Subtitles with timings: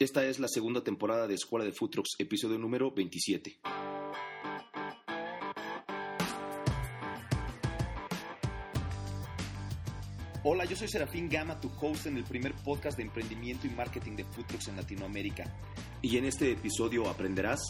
[0.00, 3.58] Esta es la segunda temporada de Escuela de Trucks, episodio número 27.
[10.44, 14.14] Hola, yo soy Serafín Gama, tu host en el primer podcast de emprendimiento y marketing
[14.14, 15.52] de Trucks en Latinoamérica.
[16.00, 17.60] Y en este episodio aprenderás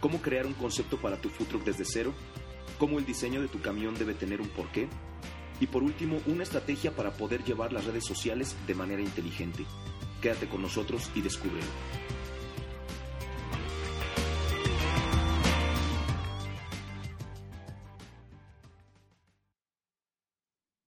[0.00, 2.12] cómo crear un concepto para tu truck desde cero,
[2.80, 4.88] cómo el diseño de tu camión debe tener un porqué
[5.60, 9.64] y por último una estrategia para poder llevar las redes sociales de manera inteligente.
[10.20, 11.66] Quédate con nosotros y descúbrelo.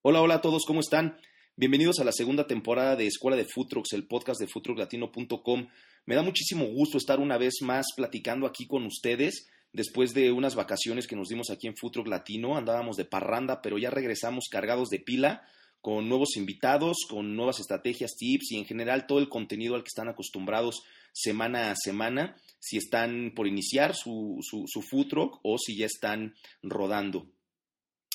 [0.04, 1.18] Hola, hola a todos, ¿cómo están?
[1.56, 5.68] Bienvenidos a la segunda temporada de Escuela de Trucks, el podcast de foodtrucklatino.com.
[6.06, 10.56] Me da muchísimo gusto estar una vez más platicando aquí con ustedes después de unas
[10.56, 12.58] vacaciones que nos dimos aquí en Truck Latino.
[12.58, 15.44] Andábamos de parranda, pero ya regresamos cargados de pila
[15.82, 19.90] con nuevos invitados, con nuevas estrategias, tips y en general todo el contenido al que
[19.90, 25.58] están acostumbrados semana a semana, si están por iniciar su, su, su food truck o
[25.58, 27.28] si ya están rodando.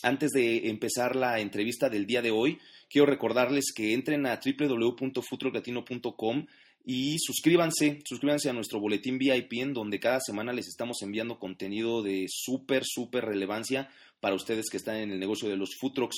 [0.02, 6.46] Antes de empezar la entrevista del día de hoy, quiero recordarles que entren a www.futroclatino.com
[6.88, 12.02] y suscríbanse, suscríbanse a nuestro boletín VIP en donde cada semana les estamos enviando contenido
[12.02, 16.08] de súper, súper relevancia para ustedes que están en el negocio de los food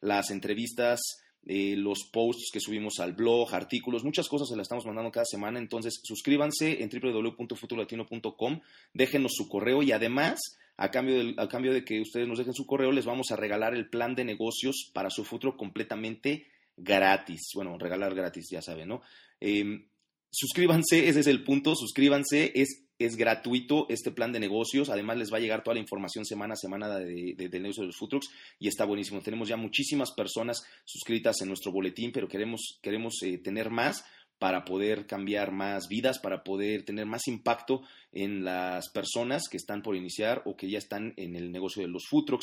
[0.00, 1.00] las entrevistas,
[1.46, 5.24] eh, los posts que subimos al blog, artículos, muchas cosas se las estamos mandando cada
[5.24, 5.58] semana.
[5.58, 8.60] Entonces, suscríbanse en www.futurolatino.com,
[8.92, 10.40] déjenos su correo y además,
[10.76, 13.36] a cambio, de, a cambio de que ustedes nos dejen su correo, les vamos a
[13.36, 16.46] regalar el plan de negocios para su futuro completamente
[16.76, 17.50] gratis.
[17.54, 19.02] Bueno, regalar gratis, ya saben, ¿no?
[19.40, 19.86] Eh,
[20.30, 25.32] suscríbanse, ese es el punto, suscríbanse, es, es gratuito este plan de negocios, además les
[25.32, 27.96] va a llegar toda la información semana a semana de, de, del negocio de los
[27.96, 28.20] food
[28.58, 29.20] y está buenísimo.
[29.20, 34.04] Tenemos ya muchísimas personas suscritas en nuestro boletín, pero queremos, queremos eh, tener más
[34.38, 39.82] para poder cambiar más vidas, para poder tener más impacto en las personas que están
[39.82, 42.38] por iniciar o que ya están en el negocio de los food.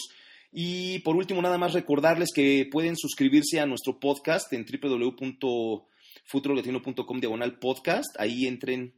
[0.51, 5.85] Y por último, nada más recordarles que pueden suscribirse a nuestro podcast en www
[6.25, 8.19] futurolatino.com diagonal podcast.
[8.19, 8.93] Ahí entren,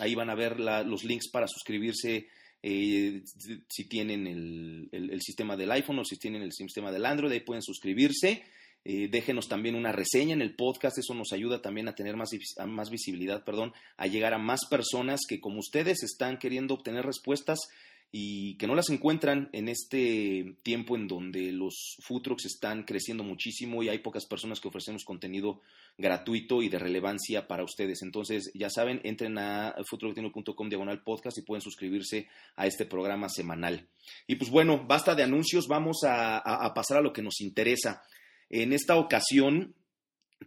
[0.00, 2.28] ahí van a ver los links para suscribirse
[2.62, 3.22] eh,
[3.68, 7.32] si tienen el, el, el, sistema del iPhone o si tienen el sistema del Android,
[7.32, 8.42] ahí pueden suscribirse.
[8.82, 12.30] Eh, déjenos también una reseña en el podcast, eso nos ayuda también a tener más,
[12.66, 17.58] más visibilidad, perdón, a llegar a más personas que como ustedes están queriendo obtener respuestas
[18.12, 23.22] y que no las encuentran en este tiempo en donde los food trucks están creciendo
[23.22, 25.60] muchísimo y hay pocas personas que ofrecemos contenido
[25.96, 28.02] gratuito y de relevancia para ustedes.
[28.02, 32.26] Entonces, ya saben, entren a foodtrucklatino.com diagonal podcast y pueden suscribirse
[32.56, 33.88] a este programa semanal.
[34.26, 38.02] Y pues bueno, basta de anuncios, vamos a, pasar a lo que nos interesa.
[38.48, 39.74] En esta ocasión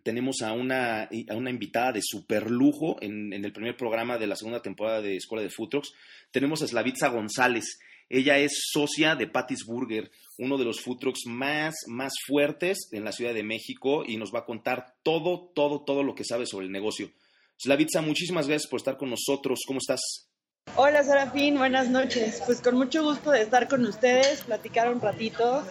[0.02, 4.28] tenemos a una, a una invitada de super lujo en, en, el primer programa de
[4.28, 5.94] la segunda temporada de Escuela de Food Trucks.
[6.32, 7.80] Tenemos a Slavitza González.
[8.10, 13.04] Ella es socia de Patty's Burger, uno de los food trucks más, más fuertes en
[13.06, 16.46] la Ciudad de México y nos va a contar todo, todo, todo lo que sabe
[16.46, 17.12] sobre el negocio.
[17.58, 19.62] Slavitza, muchísimas gracias por estar con nosotros.
[19.66, 20.28] ¿Cómo estás?
[20.76, 22.42] Hola Serafín, buenas noches.
[22.46, 25.64] Pues con mucho gusto de estar con ustedes, platicar un ratito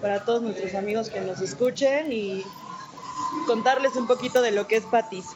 [0.00, 2.42] para todos nuestros amigos que nos escuchen y
[3.46, 5.26] contarles un poquito de lo que es Patis.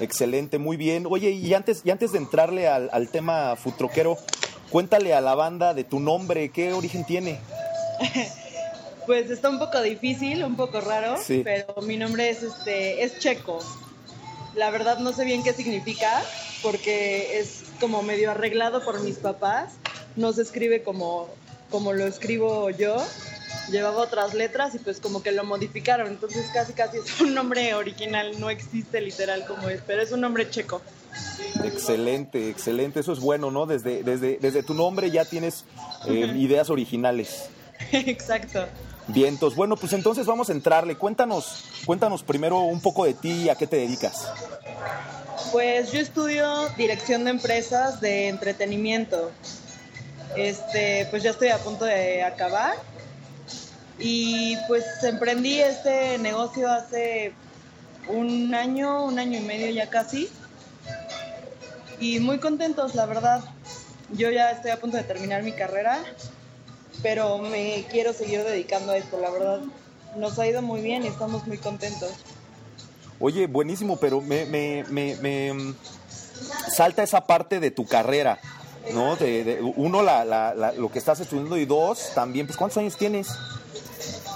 [0.00, 1.06] Excelente, muy bien.
[1.08, 4.18] Oye, y antes, y antes de entrarle al, al tema futroquero,
[4.70, 7.38] cuéntale a la banda de tu nombre, ¿qué origen tiene?
[9.06, 11.42] pues está un poco difícil, un poco raro, sí.
[11.44, 13.60] pero mi nombre es, este, es checo.
[14.54, 16.22] La verdad no sé bien qué significa,
[16.62, 19.74] porque es como medio arreglado por mis papás.
[20.16, 21.28] No se escribe como,
[21.70, 22.96] como lo escribo yo,
[23.70, 27.74] llevaba otras letras y pues como que lo modificaron, entonces casi casi es un nombre
[27.74, 30.80] original, no existe literal como es, pero es un nombre checo.
[31.64, 33.66] Excelente, excelente, eso es bueno, ¿no?
[33.66, 35.64] Desde, desde, desde tu nombre ya tienes
[36.06, 37.48] eh, ideas originales.
[37.92, 38.66] Exacto.
[39.08, 39.54] Vientos.
[39.54, 40.96] Bueno, pues entonces vamos a entrarle.
[40.96, 44.28] Cuéntanos, cuéntanos primero un poco de ti y a qué te dedicas.
[45.52, 49.30] Pues yo estudio dirección de empresas de entretenimiento.
[50.36, 52.74] Este, pues ya estoy a punto de acabar
[53.98, 57.32] y pues emprendí este negocio hace
[58.08, 60.28] un año, un año y medio ya casi.
[61.98, 63.42] y muy contentos, la verdad.
[64.12, 65.98] Yo ya estoy a punto de terminar mi carrera,
[67.02, 69.60] pero me quiero seguir dedicando a esto, la verdad.
[70.16, 72.12] Nos ha ido muy bien y estamos muy contentos.
[73.18, 75.74] Oye, buenísimo, pero me, me, me, mm,
[76.70, 78.38] salta esa parte de tu carrera,
[78.92, 79.16] ¿no?
[79.16, 83.28] De, uno, la, lo que estás estudiando y dos, también, pues ¿cuántos años tienes?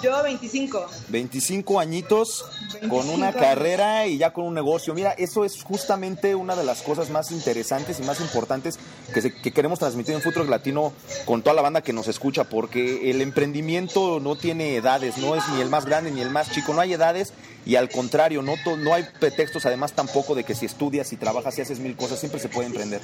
[0.03, 0.87] Yo 25.
[1.09, 2.45] 25 añitos
[2.89, 4.95] con una carrera y ya con un negocio.
[4.95, 8.79] Mira, eso es justamente una de las cosas más interesantes y más importantes
[9.13, 10.93] que, queremos transmitir en Futuro Latino
[11.27, 15.47] con toda la banda que nos escucha, porque el emprendimiento no tiene edades, no es
[15.51, 17.33] ni el más grande ni el más chico, no hay edades
[17.67, 21.59] y al contrario, no, no hay pretextos además tampoco de que si estudias y trabajas
[21.59, 23.03] y haces mil cosas, siempre se puede emprender.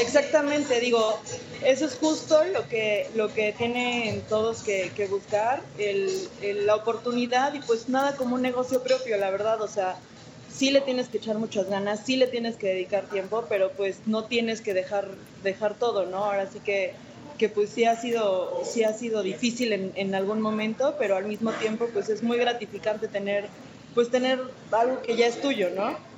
[0.00, 1.20] Exactamente, digo,
[1.64, 6.28] eso es justo lo que, lo que tienen todos que, buscar, el,
[6.66, 9.96] la oportunidad y pues nada como un negocio propio, la verdad, o sea,
[10.52, 13.98] sí le tienes que echar muchas ganas, sí le tienes que dedicar tiempo, pero pues
[14.06, 15.08] no tienes que dejar,
[15.42, 16.24] dejar todo, ¿no?
[16.24, 16.94] Ahora sí que,
[17.38, 21.26] que pues sí ha sido, sí ha sido difícil en, en algún momento, pero al
[21.26, 23.48] mismo tiempo pues es muy gratificante tener,
[23.94, 24.40] pues tener
[24.72, 26.13] algo que ya es tuyo, ¿no?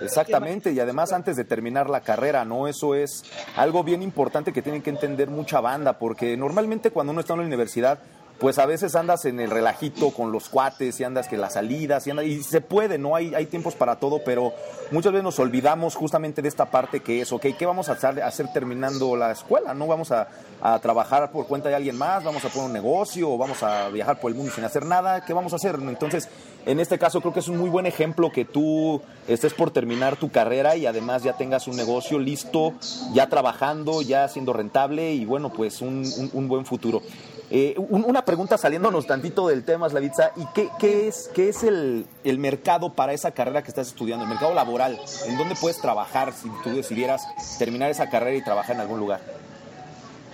[0.00, 2.68] Exactamente, y además antes de terminar la carrera, ¿no?
[2.68, 3.24] Eso es
[3.56, 7.40] algo bien importante que tienen que entender mucha banda, porque normalmente cuando uno está en
[7.40, 7.98] la universidad,
[8.38, 12.06] pues a veces andas en el relajito con los cuates y andas que las salidas
[12.06, 13.16] y, y se puede, ¿no?
[13.16, 14.52] Hay, hay tiempos para todo, pero
[14.90, 18.22] muchas veces nos olvidamos justamente de esta parte que es, ok, ¿qué vamos a hacer,
[18.22, 19.74] hacer terminando la escuela?
[19.74, 20.28] ¿No vamos a,
[20.60, 22.22] a, trabajar por cuenta de alguien más?
[22.22, 23.30] ¿Vamos a poner un negocio?
[23.30, 25.24] ¿O vamos a viajar por el mundo sin hacer nada?
[25.24, 25.76] ¿Qué vamos a hacer?
[25.80, 26.28] Entonces,
[26.64, 30.16] en este caso creo que es un muy buen ejemplo que tú estés por terminar
[30.16, 32.74] tu carrera y además ya tengas un negocio listo,
[33.12, 37.02] ya trabajando, ya siendo rentable y bueno, pues un, un buen futuro.
[37.50, 42.06] Eh, una pregunta saliéndonos tantito del tema, Slavitza, ¿y qué, qué es, qué es el,
[42.22, 45.00] el, mercado para esa carrera que estás estudiando, el mercado laboral?
[45.26, 47.22] ¿En dónde puedes trabajar si tú decidieras
[47.58, 49.20] terminar esa carrera y trabajar en algún lugar?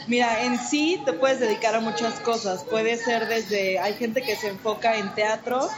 [0.09, 2.65] Mira, en sí te puedes dedicar a muchas cosas.
[2.65, 5.69] Puede ser desde, hay gente que se enfoca en teatro,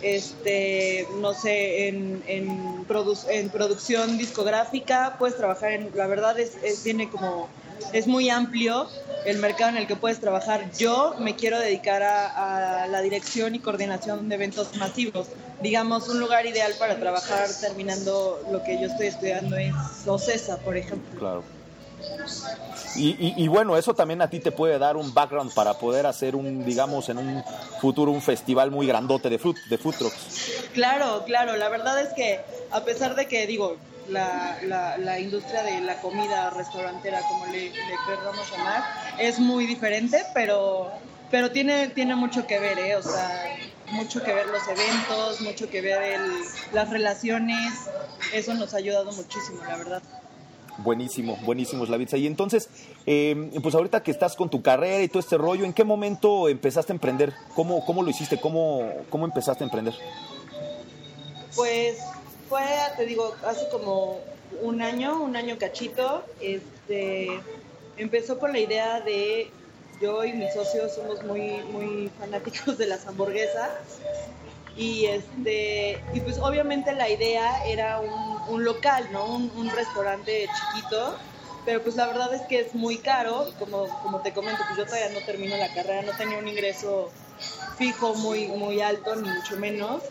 [0.00, 2.86] este, no sé, en, en,
[3.28, 7.48] en producción discográfica, puedes trabajar en, la verdad es, es, tiene como
[7.92, 8.88] es muy amplio
[9.24, 10.70] el mercado en el que puedes trabajar.
[10.78, 15.28] Yo me quiero dedicar a, la dirección y coordinación de eventos masivos.
[15.62, 19.72] Digamos, un lugar ideal para trabajar terminando lo que yo estoy estudiando es
[20.06, 21.18] OCESA, por ejemplo.
[21.18, 21.44] Claro.
[22.94, 26.64] Y, bueno, eso también a ti te puede dar un background para poder hacer un,
[26.64, 27.44] digamos, en un
[27.80, 30.68] futuro un festival muy grandote de, food, de food trucks.
[30.74, 31.56] Claro, claro.
[31.56, 32.40] La verdad es que
[32.70, 33.76] a pesar de que, digo,
[34.08, 38.82] la, la, industria de la comida restaurantera, como le, le queramos llamar,
[39.18, 40.90] es muy diferente, pero,
[41.30, 42.96] pero tiene, tiene mucho que ver, ¿eh?
[42.96, 43.56] O sea,
[43.92, 46.20] mucho que ver los eventos, mucho que ver
[46.72, 47.72] las relaciones,
[48.32, 50.02] eso nos ha ayudado muchísimo, la verdad.
[50.78, 52.16] Buenísimo, buenísimo, Slavitza.
[52.16, 52.68] Y entonces,
[53.04, 56.48] em, pues ahorita que estás con tu carrera y todo este rollo, ¿en qué momento
[56.48, 57.34] empezaste a emprender?
[57.54, 58.40] ¿Cómo, cómo lo hiciste?
[58.40, 59.94] ¿Cómo, ¿Cómo empezaste a emprender?
[61.54, 61.98] Pues
[62.52, 62.60] fue,
[62.98, 64.20] te digo, hace como
[64.60, 67.40] un año, un año cachito, este,
[67.96, 69.50] empezó con la idea de,
[70.02, 73.70] yo y mis socios somos muy, muy fanáticos de las hamburguesas,
[74.76, 79.24] y este, y pues obviamente la idea era un, local, ¿no?
[79.24, 81.16] Un, restaurante chiquito,
[81.64, 84.84] pero pues la verdad es que es muy caro, como, como te comento, pues yo
[84.84, 87.10] todavía no termino la carrera, no tenía un ingreso
[87.78, 90.02] fijo muy, muy alto, ni mucho menos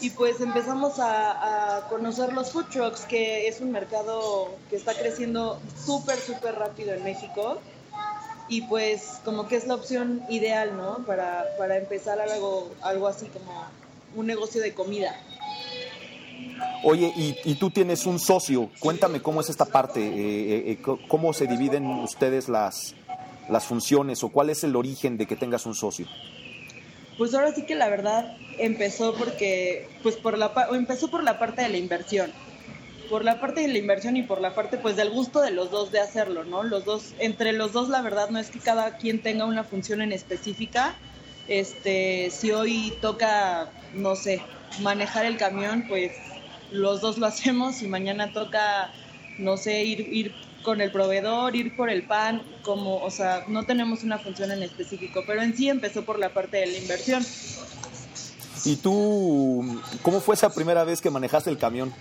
[0.00, 5.60] y pues empezamos a, conocer los food trucks, que es un mercado que está creciendo
[5.84, 7.58] súper, súper rápido en México.
[8.48, 11.04] Y pues como que es la opción ideal, ¿no?
[11.04, 13.52] Para, para empezar algo, algo así como
[14.14, 15.14] un negocio de comida.
[16.82, 18.70] Oye, y, tú tienes un socio.
[18.78, 22.94] Cuéntame cómo es esta parte, eh, eh, eh, cómo se dividen ustedes las,
[23.48, 26.06] las funciones o cuál es el origen de que tengas un socio.
[27.18, 31.62] Pues ahora sí que la verdad empezó porque, pues por la, empezó por la parte
[31.62, 32.32] de la inversión.
[33.10, 35.70] Por la parte de la inversión y por la parte pues del gusto de los
[35.72, 36.62] dos de hacerlo, ¿no?
[36.62, 40.00] Los dos, entre los dos la verdad no es que cada quien tenga una función
[40.00, 40.94] en específica.
[41.48, 44.40] Este, si hoy toca, no sé,
[44.80, 46.12] manejar el camión, pues
[46.70, 48.92] los dos lo hacemos y mañana toca,
[49.38, 53.64] no sé, ir, ir con el proveedor, ir por el pan, como, o sea, no
[53.64, 57.24] tenemos una función en específico, pero en sí empezó por la parte de la inversión.
[58.64, 61.94] ¿Y tú, cómo fue esa primera vez que manejaste el camión?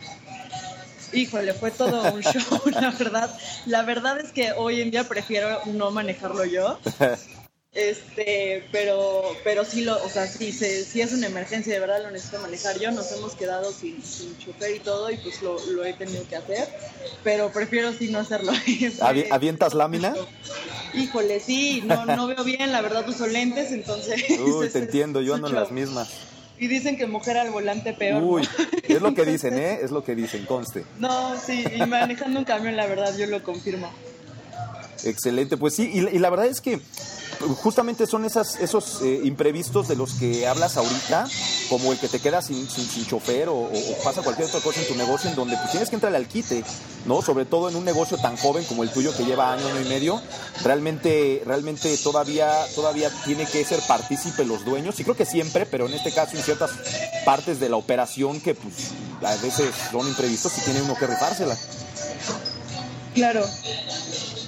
[1.13, 3.39] Híjole, fue todo un show, la verdad.
[3.65, 6.79] La verdad es que hoy en día prefiero no manejarlo yo.
[7.77, 12.09] Este, pero, pero sí lo, o sea, sí, si es una emergencia, de verdad lo
[12.09, 15.85] necesito manejar yo, nos hemos quedado sin, sin chofer y todo, y pues lo, lo,
[15.85, 16.67] he tenido que hacer,
[17.23, 18.51] pero prefiero sí no hacerlo.
[19.29, 20.15] ¿Avientas lámina?
[20.95, 24.23] Híjole, sí, no, no veo bien, la verdad uso lentes, entonces...
[24.39, 26.09] Uy, te entiendo, yo ando en las mismas.
[26.57, 28.23] Y dicen que mujer al volante peor.
[28.23, 28.49] Uy,
[28.87, 29.81] es lo que dicen, ¿eh?
[29.83, 30.83] Es lo que dicen, conste.
[30.97, 33.91] No, sí, y manejando un camión, la verdad, yo lo confirmo.
[35.03, 36.79] Excelente, pues sí, y, la verdad es que
[37.61, 41.27] justamente son esas, esos eh, imprevistos de los que hablas ahorita,
[41.69, 43.69] como el que te quedas sin, sin, chofer o,
[44.03, 46.63] pasa cualquier otra cosa en tu negocio en donde pues, tienes que entrar al quite,
[47.05, 47.21] ¿no?
[47.21, 49.89] Sobre todo en un negocio tan joven como el tuyo que lleva año, año y
[49.89, 50.21] medio,
[50.63, 55.87] realmente, realmente todavía, todavía tiene que ser partícipe los dueños, y creo que siempre, pero
[55.87, 56.71] en este caso en ciertas
[57.25, 58.91] partes de la operación que pues
[59.23, 61.57] a veces son imprevistos y tiene uno que rifársela.
[63.13, 63.43] Claro,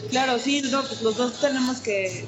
[0.10, 2.26] Claro, sí, pues los dos tenemos que,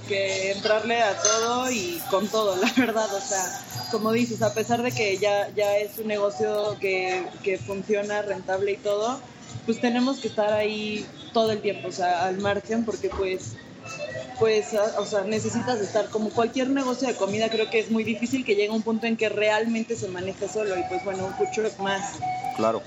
[0.56, 3.14] entrarle a todo y con todo, la verdad.
[3.14, 3.44] O sea,
[3.92, 8.74] como dices, a pesar de que ya, ya es un negocio que, que funciona, rentable
[8.74, 9.20] y todo,
[9.66, 13.56] pues tenemos que estar ahí todo el tiempo, o sea, al margen, porque pues
[14.42, 18.44] pues, o sea, necesitas estar como cualquier negocio de comida, creo que es muy difícil
[18.44, 21.34] que llegue a un punto en que realmente se maneje solo y pues bueno, un
[21.36, 22.14] fucho más.
[22.56, 22.82] Claro.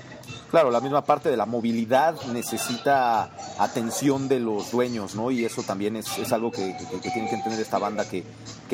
[0.55, 5.29] Claro, la misma parte de la movilidad necesita atención de los dueños, ¿no?
[5.29, 8.23] Y eso también es, algo que, tiene que entender esta banda que,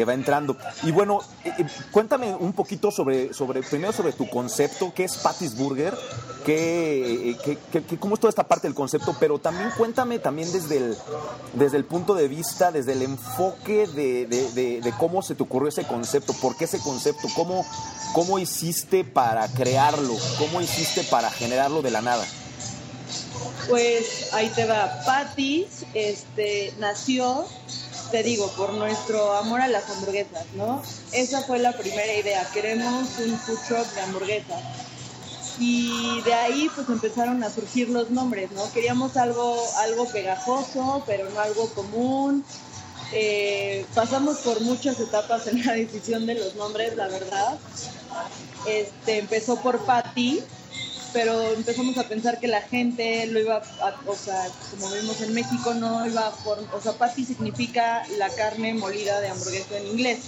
[0.05, 0.57] va entrando.
[0.83, 5.17] Y bueno, eh, eh, cuéntame un poquito sobre, sobre, primero sobre tu concepto, qué es
[5.17, 5.97] Patty's Burger,
[6.45, 10.97] qué, eh, cómo es toda esta parte del concepto, pero también cuéntame también desde el,
[11.53, 15.85] desde el punto de vista, desde el enfoque de, de cómo se te ocurrió ese
[15.85, 17.65] concepto, por qué ese concepto, cómo,
[18.13, 21.29] cómo hiciste para crearlo, cómo hiciste para
[21.81, 22.27] de la nada?
[23.69, 25.01] Pues ahí te va.
[25.05, 27.45] Patty's este, nació,
[28.11, 30.83] te digo, por nuestro amor a las hamburguesas, ¿no?
[31.13, 32.45] Esa fue la primera idea.
[32.53, 34.61] Queremos un food de hamburguesas.
[35.59, 38.71] Y de ahí pues empezaron a surgir los nombres, ¿no?
[38.73, 42.43] Queríamos algo, algo pegajoso, pero no algo común.
[43.13, 47.59] Eh, pasamos por muchas etapas en la decisión de los nombres, la verdad.
[48.65, 50.41] Este, empezó por Patty,
[51.13, 55.33] pero empezamos a pensar que la gente lo iba a, o sea, como vimos en
[55.33, 59.87] México, no iba a, por, o sea, patty significa la carne molida de hamburguesa en
[59.87, 60.19] inglés.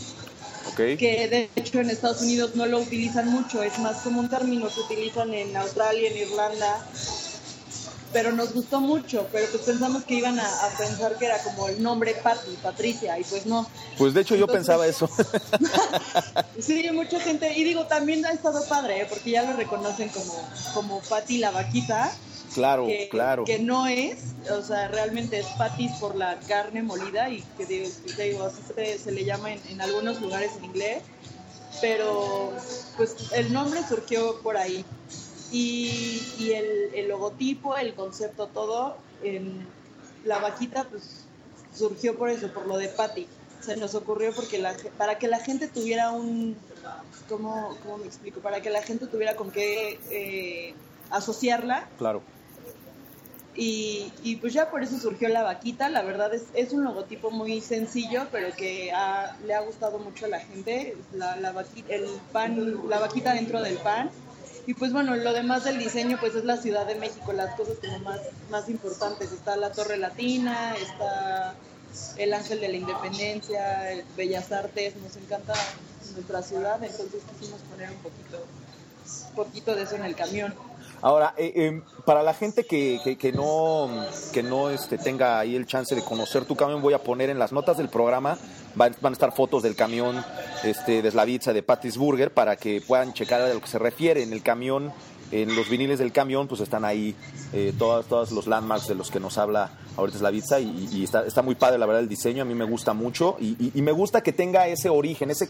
[0.72, 0.96] Okay.
[0.96, 4.70] Que de hecho en Estados Unidos no lo utilizan mucho, es más como un término
[4.70, 6.86] que utilizan en Australia, en Irlanda,
[8.14, 11.82] pero nos gustó mucho, pero pues pensamos que iban a, pensar que era como el
[11.82, 13.68] nombre Patty, Patricia, y pues no.
[13.98, 15.10] Pues de hecho yo pensaba eso.
[16.60, 19.08] sí, mucha gente, y digo, también ha estado padre, ¿eh?
[19.10, 20.34] porque ya lo reconocen como,
[20.74, 22.14] como Patty la vaquita.
[22.54, 23.46] Claro, claro.
[23.46, 24.20] Que no es,
[24.52, 28.62] o sea, realmente es patis por la carne molida y que digo, digo así
[29.04, 31.02] se, le llama en, en algunos lugares en inglés,
[31.82, 32.54] pero
[32.96, 34.86] pues el nombre surgió por ahí
[35.54, 39.68] y, el, logotipo, el concepto, todo, en
[40.26, 41.26] la vaquita pues
[41.74, 43.28] surgió por eso, por lo de Patty.
[43.62, 46.58] Se nos ocurrió porque la, para que la gente tuviera un,
[47.30, 48.42] ¿cómo, ¿cómo, me explico?
[48.42, 50.74] Para que la gente tuviera con qué eh,
[51.12, 51.88] asociarla.
[51.98, 52.24] Claro.
[53.56, 55.88] Y, y, pues ya por eso surgió la vaquita.
[55.88, 58.92] La verdad es, es un logotipo muy sencillo, pero que
[59.46, 60.98] le ha gustado mucho a la gente.
[61.14, 64.10] La, la, vaquita, el pan, la vaquita dentro del pan.
[64.66, 67.78] Y pues bueno, lo demás del diseño pues es la Ciudad de México, las cosas
[67.80, 69.32] como más, más importantes.
[69.32, 71.54] Está la Torre Latina, está
[72.18, 75.54] el Ángel de la Independencia, Bellas Artes, nos encanta
[76.14, 78.46] nuestra ciudad, entonces quisimos poner un poquito,
[79.36, 80.54] poquito de eso en el camión.
[81.04, 83.90] Ahora, eh, eh, para la gente que, que, no,
[84.32, 87.38] que no este, tenga ahí el chance de conocer tu camión, voy a poner en
[87.38, 88.38] las notas del programa,
[88.76, 90.24] van, van a estar fotos del camión
[90.64, 94.24] este, de Slavitza, de Patty's Burger, para que puedan checar a lo que se refiere.
[94.24, 94.94] En el camión
[95.42, 97.16] en los viniles del camión pues están ahí
[97.54, 101.26] eh, todos, los landmarks de los que nos habla ahorita es la pizza y, está,
[101.26, 104.22] está, muy padre la verdad el diseño, a mí me gusta mucho y, me gusta
[104.22, 105.50] que tenga ese origen, ese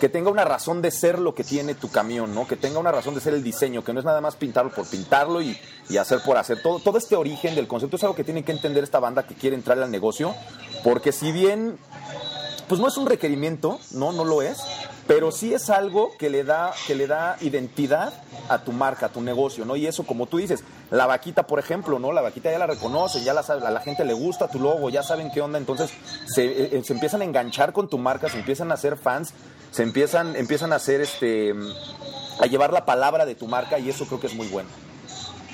[0.00, 2.46] que tenga una razón de ser lo que tiene tu camión, ¿no?
[2.46, 4.86] Que tenga una razón de ser el diseño, que no es nada más pintarlo por
[4.88, 5.58] pintarlo y,
[5.98, 6.62] hacer por hacer.
[6.62, 9.34] Todo, todo este origen del concepto es algo que tiene que entender esta banda que
[9.34, 10.34] quiere entrar al negocio,
[10.82, 11.78] porque si bien
[12.68, 14.58] pues no es un requerimiento, no, no lo es,
[15.06, 18.12] pero sí es algo que le da, que le da identidad
[18.48, 19.76] a tu marca, a tu negocio, ¿no?
[19.76, 22.12] Y eso, como tú dices, la vaquita, por ejemplo, ¿no?
[22.12, 25.02] La vaquita ya la reconoce, ya la a la gente le gusta tu logo, ya
[25.02, 25.90] saben qué onda, entonces
[26.26, 29.32] se, eh, se empiezan a enganchar con tu marca, se empiezan a hacer fans,
[29.70, 31.54] se empiezan, empiezan a hacer este
[32.38, 34.68] a llevar la palabra de tu marca y eso creo que es muy bueno.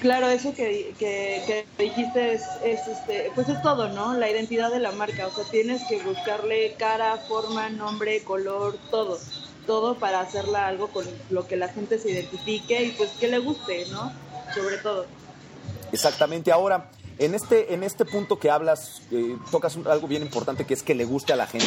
[0.03, 4.15] Claro, eso que, que, dijiste es, este, pues es todo, ¿no?
[4.15, 9.17] La identidad de la marca, o sea, tienes que buscarle cara, forma, nombre, color, todo,
[9.67, 13.39] todo para hacerla algo con lo que la gente se identifique y pues que le
[13.39, 14.13] guste, ¿no?
[14.55, 15.07] Sobre todo.
[15.93, 20.75] Exactamente, ahora, en este, en este punto que hablas, eh, tocas algo bien importante que
[20.75, 21.67] es que le guste a la gente.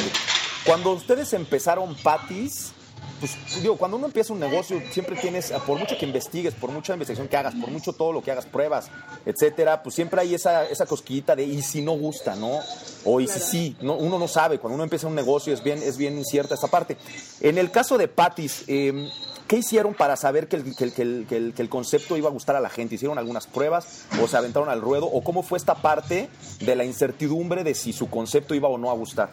[0.66, 2.74] Cuando ustedes empezaron Patis,
[3.20, 6.94] pues digo, cuando uno empieza un negocio, siempre tienes, por mucho que investigues, por mucha
[6.94, 8.90] investigación que hagas, por mucho todo lo que hagas, pruebas,
[9.26, 12.60] etcétera, pues siempre hay esa, esa cosquillita de y si no gusta, ¿no?
[13.06, 15.82] O y si sí, no, uno no sabe, cuando uno empieza un negocio es bien,
[15.82, 16.98] es bien incierta esta parte.
[17.42, 19.10] En el caso de Patis, eh,
[19.48, 22.60] ¿Qué hicieron para saber que el, que, el, que, el, concepto iba a gustar a
[22.60, 22.96] la gente?
[22.96, 25.06] ¿Hicieron algunas pruebas o se aventaron al ruedo?
[25.06, 26.30] ¿O cómo fue esta parte
[26.62, 29.30] de la incertidumbre de si su concepto iba o no a gustar?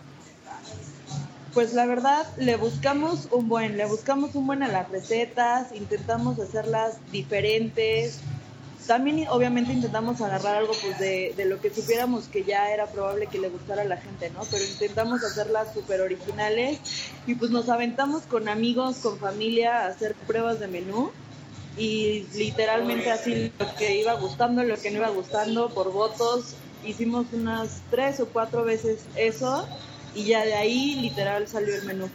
[1.54, 6.38] Pues la verdad, le buscamos un buen, le buscamos un buen a las recetas, intentamos
[6.38, 8.20] hacerlas diferentes.
[8.86, 13.26] También obviamente intentamos agarrar algo pues de, de lo que supiéramos que ya era probable
[13.26, 14.40] que le gustara a la gente, ¿no?
[14.50, 16.80] Pero intentamos hacerlas súper originales
[17.26, 21.10] y pues nos aventamos con amigos, con familia a hacer pruebas de menú
[21.76, 26.54] y literalmente así lo que iba gustando, lo que no iba gustando por votos.
[26.82, 29.68] Hicimos unas tres o cuatro veces eso
[30.14, 32.08] y ya de ahí literal salió el menú.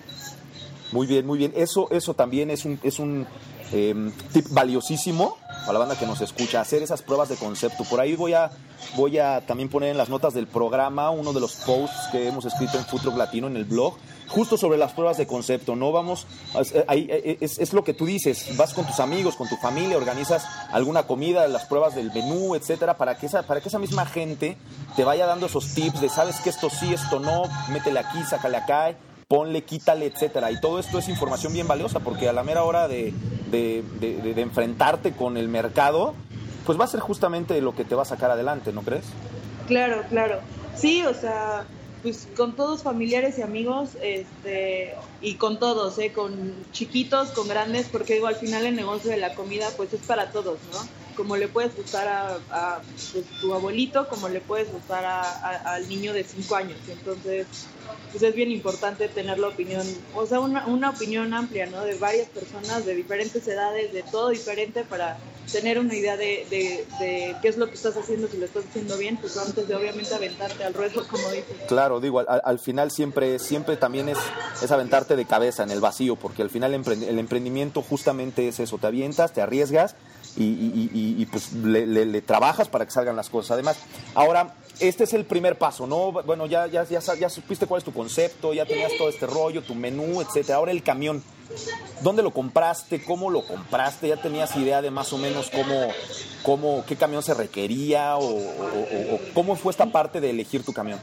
[0.91, 1.53] Muy bien, muy bien.
[1.55, 3.27] Eso, eso también es un, es un
[3.71, 5.37] em, tip valiosísimo
[5.67, 7.83] a la banda que nos escucha, hacer esas pruebas de concepto.
[7.83, 8.51] Por ahí voy a,
[8.95, 12.45] voy a también poner en las notas del programa uno de los posts que hemos
[12.45, 15.75] escrito en Futuro Latino en el blog, justo sobre las pruebas de concepto.
[15.75, 16.27] No vamos,
[16.73, 19.97] eh, eh, es, es, lo que tú dices, vas con tus amigos, con tu familia,
[19.97, 24.05] organizas alguna comida, las pruebas del menú, etcétera, para que esa, para que esa misma
[24.05, 24.57] gente
[24.95, 28.57] te vaya dando esos tips de sabes que esto sí, esto no, métele aquí, sácale
[28.57, 28.95] acá
[29.27, 30.51] ponle, quítale, etcétera.
[30.51, 33.13] Y todo esto es información bien valiosa porque a la mera hora de,
[33.51, 36.13] de, enfrentarte con el mercado,
[36.65, 39.05] pues va a ser justamente lo que te va a sacar adelante, ¿no crees?
[39.67, 40.39] Claro, claro.
[40.75, 41.65] Sí, o sea,
[42.03, 46.11] pues con todos familiares y amigos, este, y con todos, ¿eh?
[46.13, 50.01] con chiquitos, con grandes, porque digo, al final el negocio de la comida pues es
[50.01, 50.79] para todos, ¿no?
[51.15, 52.79] Como le puedes gustar a,
[53.11, 56.77] pues, tu abuelito, como le puedes gustar al niño de 5 años.
[56.87, 57.47] Entonces,
[58.11, 61.83] pues es bien importante tener la opinión, o sea, una, una opinión amplia, ¿no?
[61.83, 65.17] De varias personas, de diferentes edades, de todo diferente para
[65.51, 66.45] tener una idea de,
[66.99, 69.75] de, qué es lo que estás haciendo, si lo estás haciendo bien, pues antes de
[69.75, 71.57] obviamente aventarte al ruedo, como dices.
[71.67, 74.17] Claro, digo, al, final siempre, siempre también es,
[74.61, 78.77] es aventarte de cabeza en el vacío, porque al final el emprendimiento justamente es eso,
[78.77, 79.95] te avientas, te arriesgas
[80.43, 83.51] y, y, pues le, le, trabajas para que salgan las cosas.
[83.51, 83.77] Además,
[84.13, 86.11] ahora este es el primer paso, ¿no?
[86.11, 89.63] Bueno, ya, ya, ya, ya supiste cuál es tu concepto, ya tenías todo este rollo,
[89.63, 90.57] tu menú, etcétera.
[90.57, 91.23] Ahora el camión.
[92.01, 93.01] ¿Dónde lo compraste?
[93.03, 94.09] ¿Cómo lo compraste?
[94.09, 95.87] ¿Ya tenías idea de más o menos cómo,
[96.43, 98.39] cómo qué camión se requería o,
[99.33, 100.99] cómo fue esta parte de elegir tu camión?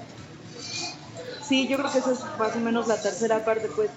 [1.49, 3.91] Sí, yo creo que esa es más o menos la tercera parte, pues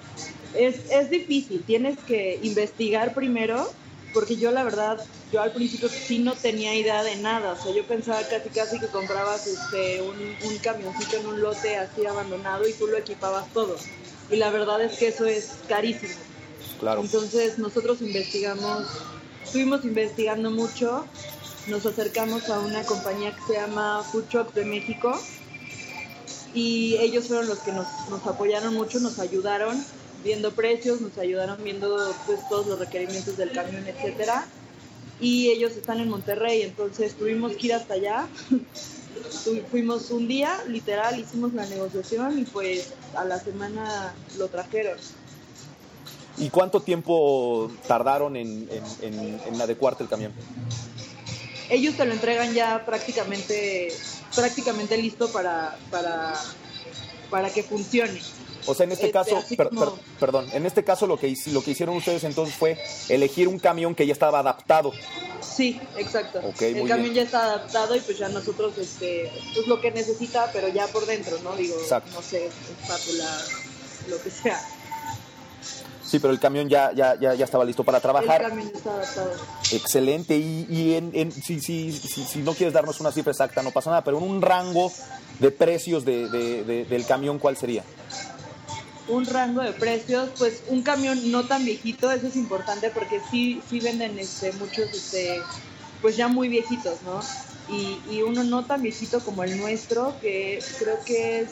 [0.54, 3.70] es, es difícil, tienes que investigar primero
[4.14, 5.00] porque yo la verdad,
[5.32, 8.80] yo al principio sí no tenía idea de nada, o sea, yo pensaba casi casi
[8.80, 13.52] que comprabas este, un, un camioncito en un lote así abandonado y tú lo equipabas
[13.54, 13.76] todo.
[14.32, 16.14] Y la verdad es que eso es carísimo.
[16.80, 17.02] Claro.
[17.02, 18.88] Entonces nosotros investigamos,
[19.44, 21.06] estuvimos investigando mucho,
[21.68, 25.20] nos acercamos a una compañía que se llama Food Truck de México
[26.54, 29.84] y ellos fueron los que nos, nos apoyaron mucho, nos ayudaron
[30.24, 34.48] viendo precios, nos ayudaron viendo pues todos los requerimientos del camión, etcétera.
[35.20, 38.28] Y ellos están en Monterrey, entonces tuvimos que ir hasta allá.
[39.72, 44.98] Fuimos un día, literal, hicimos la negociación y pues a la semana lo trajeron.
[46.38, 48.70] ¿Y cuánto tiempo tardaron en,
[49.02, 50.34] en, adecuarte el camión?
[51.70, 53.92] Ellos te lo entregan ya prácticamente,
[54.36, 56.36] prácticamente listo para, para,
[57.32, 58.22] para que funcione.
[58.68, 59.44] O sea, en este, este caso,
[60.20, 62.78] perdón, en este caso lo que, lo que hicieron ustedes entonces fue
[63.10, 64.92] elegir un camión que ya estaba adaptado.
[65.42, 66.42] Sí, exacto.
[66.60, 70.68] el camión ya está adaptado y pues ya nosotros, este, pues lo que necesita, pero
[70.68, 71.56] ya por dentro, ¿no?
[71.56, 71.76] Digo,
[72.14, 73.42] no sé, espátula,
[74.10, 74.60] lo que sea.
[76.04, 78.42] Sí, pero el camión ya, ya, ya, ya, estaba listo para trabajar.
[78.42, 79.32] El camión está adaptado.
[79.74, 80.38] Excelente.
[80.38, 83.72] Y, y en, en, si, si, si, si, no quieres darnos una cifra exacta, no
[83.72, 84.90] pasa nada, pero en un rango
[85.40, 87.84] de precios de, de, del camión, ¿cuál sería?
[89.08, 93.62] Un rango de precios, pues un camión no tan viejito, eso es importante porque sí,
[93.70, 95.42] sí venden este, muchos, este,
[96.02, 97.22] pues ya muy viejitos, ¿no?
[97.70, 101.50] Y, y, uno no tan viejito como el nuestro, que creo que es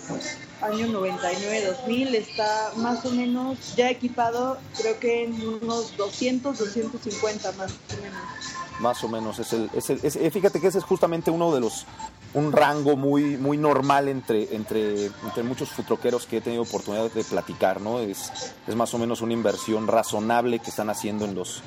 [0.61, 7.71] año 99-2000, está más o menos ya equipado, creo que en unos 200, 250 más
[7.71, 8.54] o menos.
[8.79, 9.39] Más o menos.
[9.39, 11.85] Es el, es el eh, fíjate que ese es justamente uno de los,
[12.33, 17.23] un rango muy, muy normal entre, entre, entre muchos futroqueros que he tenido oportunidad de
[17.23, 17.99] platicar, ¿no?
[17.99, 18.31] Es,
[18.67, 21.61] es más o menos una inversión razonable que están haciendo en los,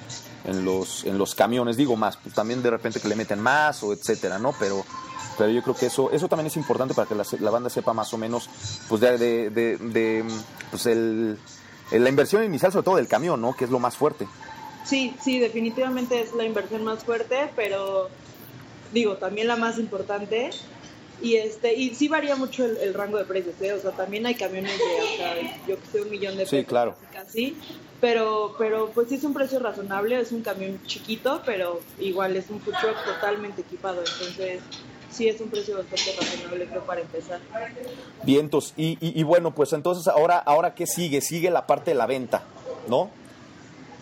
[0.45, 1.77] en los, en los camiones.
[1.77, 4.55] Digo más, pues también de repente que le meten más o etcétera, ¿no?
[4.59, 4.85] Pero,
[5.39, 8.13] pero yo creo que eso, eso también es importante para que la, banda sepa más
[8.13, 8.51] o menos,
[8.89, 10.25] pues de, de, de,
[10.71, 11.39] pues el,
[11.91, 13.55] la inversión inicial sobre todo del camión, ¿no?
[13.55, 14.27] Que es lo más fuerte.
[14.89, 18.09] Sí, sí, definitivamente es la inversión más fuerte, pero
[18.93, 20.51] digo, también la más importante.
[21.21, 23.73] Y este y sí varía mucho el, rango de precios, ¿eh?
[23.73, 26.61] o sea, también hay camiones de yo que sé, un millón de pesos.
[26.61, 26.95] Sí, claro.
[27.13, 27.57] Casi,
[28.01, 32.49] pero, pero pues sí es un precio razonable, es un camión chiquito, pero igual es
[32.49, 34.61] un food truck totalmente equipado, entonces
[35.11, 37.41] sí es un precio bastante razonable creo para empezar.
[38.23, 41.21] Vientos, y, y, y bueno, pues entonces ahora, ahora ¿qué sigue?
[41.21, 42.45] Sigue la parte de la venta,
[42.89, 43.11] ¿no?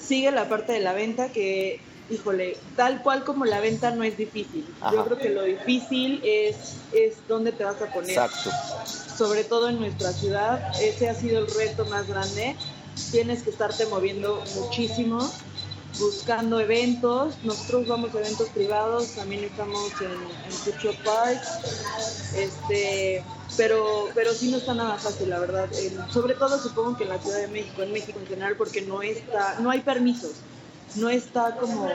[0.07, 4.17] Sigue la parte de la venta que, híjole, tal cual como la venta no es
[4.17, 4.67] difícil.
[4.93, 8.11] Yo creo que lo difícil es, es dónde te vas a poner.
[8.11, 8.51] Exacto.
[9.17, 12.57] Sobre todo en nuestra ciudad, ese ha sido el reto más grande.
[13.11, 15.19] Tienes que estarte moviendo muchísimo,
[15.99, 17.35] buscando eventos.
[17.45, 20.13] Nosotros vamos a eventos privados, también estamos en,
[20.45, 22.35] en Future Parks.
[22.37, 23.25] Este,
[23.57, 25.69] pero, pero sí no está nada fácil, la verdad.
[26.11, 29.03] sobre todo supongo que en la Ciudad de México, en México en general, porque no
[29.03, 30.33] está, no hay permisos,
[30.97, 31.89] no está como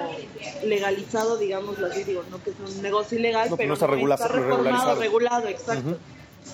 [0.64, 3.88] legalizado, digamos, así digo, no que es un negocio ilegal, pero no está,
[4.28, 5.98] reformado, regulado, exacto.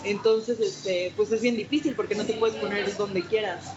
[0.03, 3.73] Entonces, este, pues es bien difícil porque no te puedes poner donde quieras.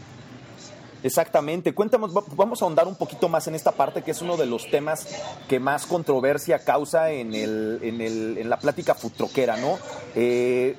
[1.03, 1.73] Exactamente.
[1.75, 4.71] Cuéntanos, vamos a ahondar un poquito más en esta parte, que es uno de los
[4.71, 5.07] temas
[5.49, 9.79] que más controversia causa en, el, en, la plática futroquera, ¿no?
[10.15, 10.77] Eh,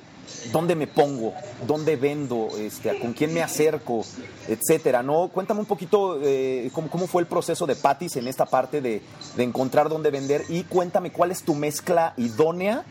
[0.52, 1.34] dónde me pongo,
[1.66, 4.04] dónde vendo, este, con quién me acerco,
[4.48, 5.28] etcétera, ¿no?
[5.28, 9.02] Cuéntame un poquito eh, cómo, fue el proceso de Patis en esta parte de,
[9.38, 12.84] encontrar dónde vender y cuéntame cuál es tu mezcla idónea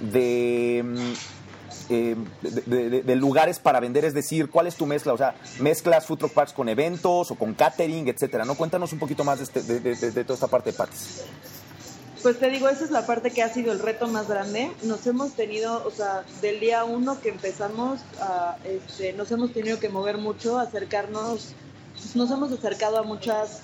[0.00, 1.41] de, mm,
[1.88, 6.18] eh, de, lugares para vender, es decir, cuál es tu mezcla, o sea, mezclas food
[6.18, 8.54] truck parks con eventos o con catering, etcétera, ¿no?
[8.54, 11.22] Cuéntanos un poquito más de, este, toda esta parte de Patis.
[12.22, 14.70] Pues te digo, esa es la parte que ha sido el reto más grande.
[14.82, 18.00] Nos hemos tenido, o sea, del día uno que empezamos,
[18.64, 21.54] este, nos hemos tenido que mover mucho, acercarnos,
[22.14, 23.62] nos hemos acercado a muchas,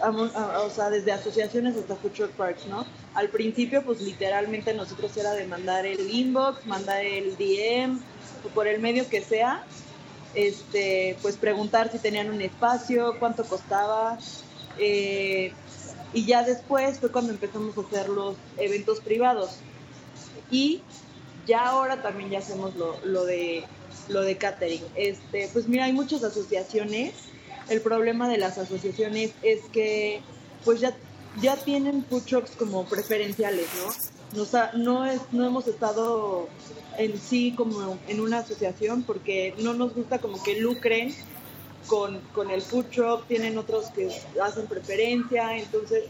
[0.00, 2.86] o sea, desde asociaciones hasta Future Parks, ¿no?
[3.14, 8.00] Al principio, pues literalmente nosotros era de mandar el inbox, mandar el DM,
[8.44, 9.64] o por el medio que sea,
[10.34, 14.18] este, pues preguntar si tenían un espacio, cuánto costaba,
[14.78, 15.52] eh,
[16.12, 19.56] y ya después fue cuando empezamos a hacer los eventos privados.
[20.50, 20.82] Y
[21.46, 23.64] ya ahora también ya hacemos lo, lo de
[24.08, 24.82] lo de catering.
[24.94, 27.12] Este, pues mira, hay muchas asociaciones.
[27.68, 30.20] El problema de las asociaciones es que
[30.64, 30.96] pues ya,
[31.40, 33.92] ya tienen food trucks como preferenciales, ¿no?
[34.74, 36.48] no, es, no hemos estado
[36.98, 41.14] en sí como en una asociación porque no nos gusta como que lucren
[41.86, 44.10] con, con el food truck, tienen otros que
[44.42, 46.04] hacen preferencia, entonces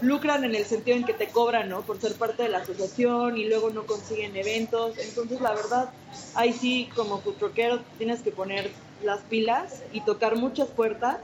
[0.00, 1.82] lucran en el sentido en que te cobran, ¿no?
[1.82, 4.96] Por ser parte de la asociación y luego no consiguen eventos.
[4.98, 5.90] Entonces, la verdad,
[6.34, 8.70] ahí sí, como food truckero, tienes que poner
[9.04, 11.18] las pilas y tocar muchas puertas.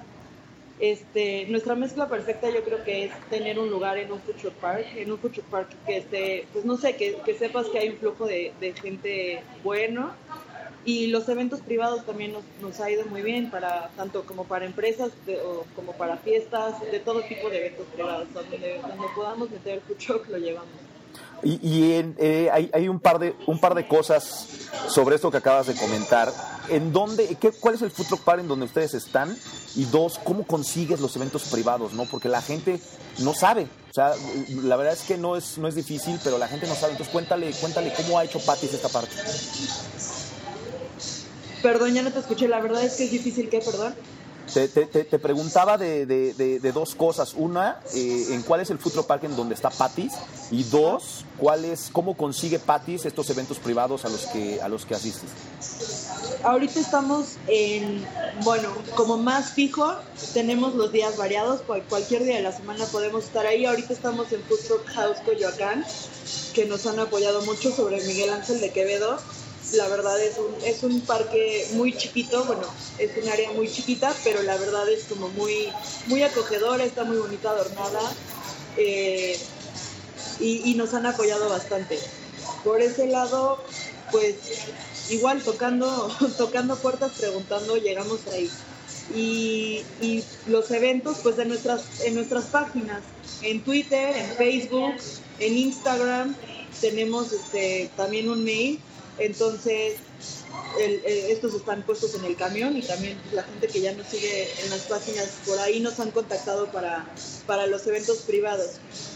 [0.78, 4.86] Este, nuestra mezcla perfecta yo creo que es tener un lugar en un truck park,
[4.96, 7.96] en un truck park que esté, pues no sé, que, que sepas que hay un
[7.96, 10.12] flujo de, de gente bueno
[10.84, 14.64] y los eventos privados también nos, nos, ha ido muy bien, para tanto como para
[14.64, 15.12] empresas
[15.44, 18.32] o como para fiestas, de todo tipo de eventos privados.
[18.32, 18.80] Donde,
[19.14, 20.89] podamos meter food truck lo llevamos.
[21.42, 24.46] Y, eh, hay, un, par de, un par de cosas
[24.88, 26.32] sobre esto que acabas de comentar.
[26.68, 29.36] ¿En dónde, qué, ¿Cuál es el food truck en donde ustedes están?
[29.74, 31.94] Y dos, ¿cómo consigues los eventos privados?
[31.94, 32.04] ¿no?
[32.04, 32.80] Porque la gente
[33.18, 33.68] no sabe.
[33.90, 34.12] O sea,
[34.62, 36.92] la verdad es que no es, no es difícil, pero la gente no sabe.
[36.92, 39.14] Entonces cuéntale, cuéntale cómo ha hecho Patis esta parte.
[41.62, 42.48] Perdón, ya no te escuché.
[42.48, 43.94] La verdad es que es difícil que, perdón.
[44.52, 47.34] Te, te, te, preguntaba de, de, de, dos cosas.
[47.36, 50.12] Una, eh, en cuál es el Futuro Park en donde está Patis.
[50.50, 54.86] Y dos, cuál es, cómo consigue Patis estos eventos privados a los que, a los
[54.86, 55.30] que asistes.
[56.42, 58.04] Ahorita estamos en,
[58.42, 59.94] bueno, como más fijo,
[60.32, 63.66] tenemos los días variados, cualquier día de la semana podemos estar ahí.
[63.66, 65.84] Ahorita estamos en Food House Coyoacán,
[66.54, 69.18] que nos han apoyado mucho sobre Miguel Ángel de Quevedo
[69.74, 72.62] la verdad es un, es un parque muy chiquito, bueno,
[72.98, 75.68] es un área muy chiquita, pero la verdad es como muy,
[76.06, 78.00] muy acogedora, está muy bonita, adornada
[78.76, 79.38] eh,
[80.40, 81.98] y, nos han apoyado bastante.
[82.64, 83.62] Por ese lado,
[84.10, 84.36] pues
[85.10, 88.50] igual tocando, tocando puertas, preguntando, llegamos ahí.
[89.14, 89.84] y,
[90.46, 93.02] los eventos pues en nuestras, en nuestras páginas,
[93.42, 94.94] en Twitter, en Facebook,
[95.38, 96.34] en Instagram,
[96.80, 98.80] tenemos este, también un mail,
[99.20, 99.96] entonces
[101.28, 104.70] estos están puestos en el camión y también la gente que ya nos sigue en
[104.70, 107.06] las páginas por ahí nos han contactado para,
[107.46, 108.72] para los eventos privados.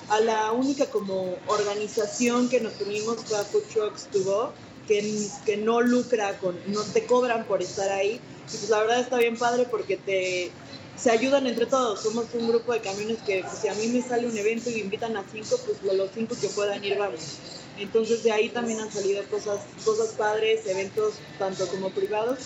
[0.09, 4.53] A la única como organización que nos unimos fue a Food Trucks to Go,
[4.87, 8.21] que, que no lucra, con, no te cobran por estar ahí.
[8.53, 10.51] Y pues la verdad está bien padre porque te,
[10.97, 12.03] se ayudan entre todos.
[12.03, 14.75] Somos un grupo de camiones que pues, si a mí me sale un evento y
[14.75, 17.39] me invitan a cinco, pues los cinco que puedan ir vamos.
[17.79, 22.39] Entonces de ahí también han salido cosas, cosas padres, eventos tanto como privados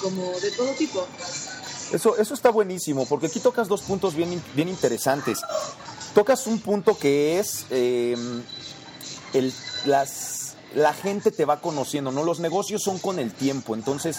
[0.00, 1.06] como, de todo tipo.
[1.92, 5.40] Eso, eso está buenísimo, porque aquí tocas dos puntos bien, bien interesantes.
[6.14, 8.16] Tocas un punto que es eh,
[9.32, 9.52] el,
[9.84, 12.22] las, la gente te va conociendo, ¿no?
[12.22, 14.18] Los negocios son con el tiempo, entonces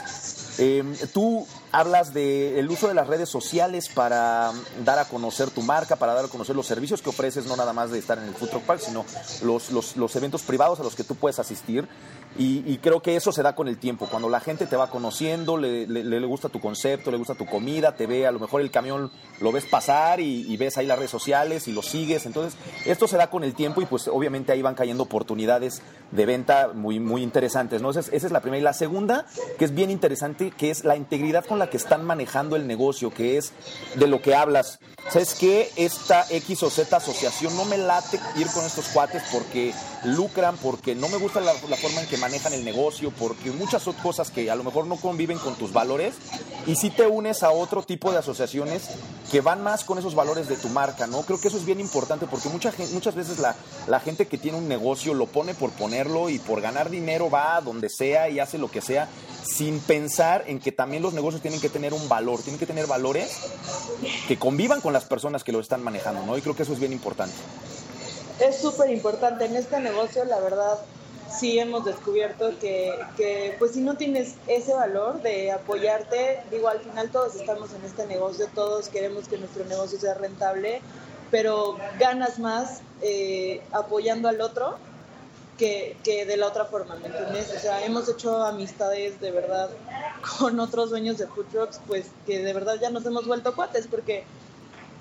[0.58, 0.84] eh,
[1.14, 4.54] tú hablas del uso de las redes sociales para
[4.86, 7.74] dar a conocer tu marca, para dar a conocer los servicios que ofreces, no nada
[7.74, 9.06] más de estar en el Food Truck sino
[9.44, 11.88] los, los, los eventos privados a los que tú puedes asistir.
[12.38, 14.08] Y, creo que eso se da con el tiempo.
[14.10, 17.96] Cuando la gente te va conociendo, le, le, gusta tu concepto, le gusta tu comida,
[17.96, 21.12] te ve, a lo mejor el camión lo ves pasar y, ves ahí las redes
[21.12, 22.26] sociales y lo sigues.
[22.26, 26.26] Entonces, esto se da con el tiempo y pues obviamente ahí van cayendo oportunidades de
[26.26, 27.82] venta muy, muy interesantes.
[27.82, 27.92] ¿no?
[27.92, 28.60] Esa, es, esa es la primera.
[28.60, 29.26] Y la segunda,
[29.58, 33.12] que es bien interesante, que es la integridad con la que están manejando el negocio,
[33.12, 33.54] que es
[33.96, 34.80] de lo que hablas.
[35.10, 35.70] ¿Sabes qué?
[35.78, 40.96] Esta X o Z asociación no me late ir con estos cuates porque lucran, porque
[40.96, 44.32] no me gusta la, la forma en que manejan el negocio, porque muchas otras cosas
[44.32, 46.16] que a lo mejor no conviven con tus valores
[46.66, 48.90] y si te unes a otro tipo de asociaciones
[49.32, 51.22] que van más con esos valores de tu marca, ¿no?
[51.22, 54.58] Creo que eso es bien importante porque mucha muchas veces la, la gente que tiene
[54.58, 58.40] un negocio lo pone por ponerlo y por ganar dinero va a donde sea y
[58.40, 59.08] hace lo que sea
[59.44, 62.88] sin pensar en que también los negocios tienen que tener un valor, tienen que tener
[62.88, 63.38] valores
[64.28, 66.36] que convivan con las personas que lo están manejando, ¿no?
[66.36, 67.36] Y creo que eso es bien importante.
[68.40, 69.46] Es súper importante.
[69.46, 70.80] En este negocio, la verdad,
[71.40, 76.80] sí hemos descubierto que, que, pues si no tienes ese valor de apoyarte, digo, al
[76.80, 80.82] final todos estamos en este negocio, todos queremos que nuestro negocio sea rentable,
[81.32, 84.78] pero ganas más eh, apoyando al otro
[85.58, 87.54] que, que, de la otra forma, ¿me entiendes?
[87.56, 89.70] O sea, hemos hecho amistades de verdad
[90.40, 93.88] con otros dueños de food trucks, pues que de verdad ya nos hemos vuelto cuates,
[93.88, 94.24] porque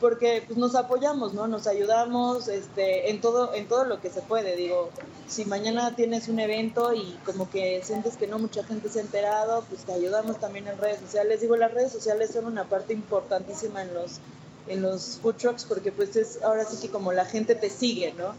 [0.01, 1.47] porque pues, nos apoyamos, ¿no?
[1.47, 4.57] Nos ayudamos este, en, todo, en todo lo que se puede.
[4.57, 4.91] Digo,
[5.29, 9.03] si mañana tienes un evento y como que sientes que no mucha gente se ha
[9.03, 11.41] enterado, pues te ayudamos también en redes sociales.
[11.41, 14.19] Digo, las redes sociales son una parte importantísima en los,
[14.69, 18.15] en los food trucks porque pues es ahora sí que como la gente te sigue,
[18.19, 18.35] ¿no?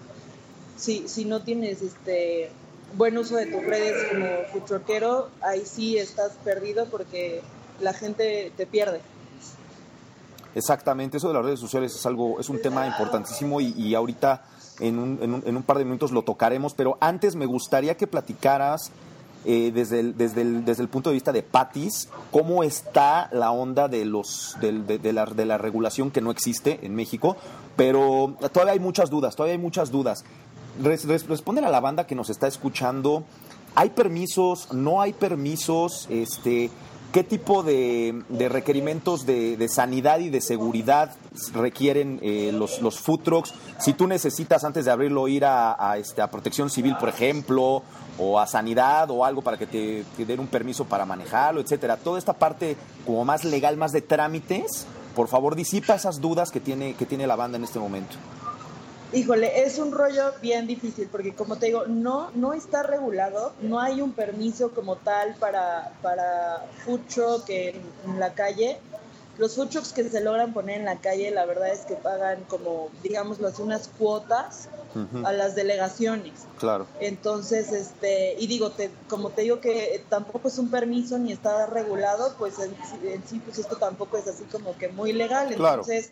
[0.77, 2.51] Si, si no tienes este
[2.97, 7.41] buen uso de tus redes como food truckero, ahí sí estás perdido porque
[7.79, 9.01] la gente te pierde.
[10.55, 14.45] Exactamente, eso de las redes sociales es algo, es un tema importantísimo y, ahorita
[14.79, 18.91] en un, en, un, par de minutos lo tocaremos, pero antes me gustaría que platicaras
[19.43, 23.87] eh, desde, el, desde, desde el punto de vista de Patis, cómo está la onda
[23.87, 27.37] de, los, de, la, de la regulación que no existe en México,
[27.75, 30.23] pero todavía hay muchas dudas, todavía hay muchas dudas.
[30.81, 33.23] responde a la banda que nos está escuchando,
[33.75, 34.73] ¿hay permisos?
[34.73, 36.07] ¿No hay permisos?
[36.09, 36.71] Este,
[37.15, 41.15] ¿Qué tipo de, requerimientos de, sanidad y de seguridad
[41.53, 43.53] requieren eh, los, los food trucks?
[43.79, 47.83] Si tú necesitas antes de abrirlo ir a, este, a protección civil, por ejemplo,
[48.19, 51.95] o a sanidad o algo para que te, den un permiso para manejarlo, etcétera.
[51.95, 52.75] Toda esta parte
[53.05, 57.27] como más legal, más de trámites, por favor disipa esas dudas que tiene, que tiene
[57.27, 58.17] la banda en este momento.
[59.15, 63.79] Híjole, es un rollo bien difícil porque como te digo, no, no está regulado, no
[63.79, 67.81] hay un permiso como tal para, para food truck en,
[68.19, 68.77] la calle.
[69.37, 72.43] Los food trucks que se logran poner en la calle, la verdad es que pagan
[72.49, 74.67] como, digámoslo así, unas cuotas
[75.23, 76.33] a las delegaciones.
[76.59, 76.85] Claro.
[76.99, 81.67] Entonces, este, y digo, te, como te digo que tampoco es un permiso ni está
[81.67, 82.75] regulado, pues en,
[83.25, 85.51] sí, pues esto tampoco es así como que muy legal.
[85.51, 86.11] Entonces,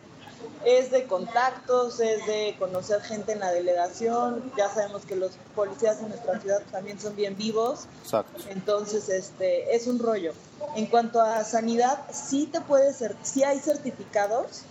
[0.65, 4.51] es de contactos, es de conocer gente en la delegación.
[4.57, 7.87] Ya sabemos que los policías en nuestra ciudad también son bien vivos.
[8.03, 8.41] Exacto.
[8.49, 10.33] Entonces, este, es un rollo.
[10.75, 14.63] En cuanto a sanidad, sí te puede ser, sí hay certificados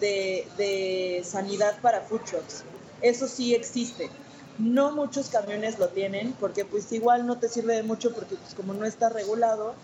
[0.00, 2.64] de, de sanidad para food trucks.
[3.02, 4.10] Eso sí existe.
[4.58, 8.54] No muchos camiones lo tienen porque pues igual no te sirve de mucho porque pues
[8.54, 9.74] como no está regulado,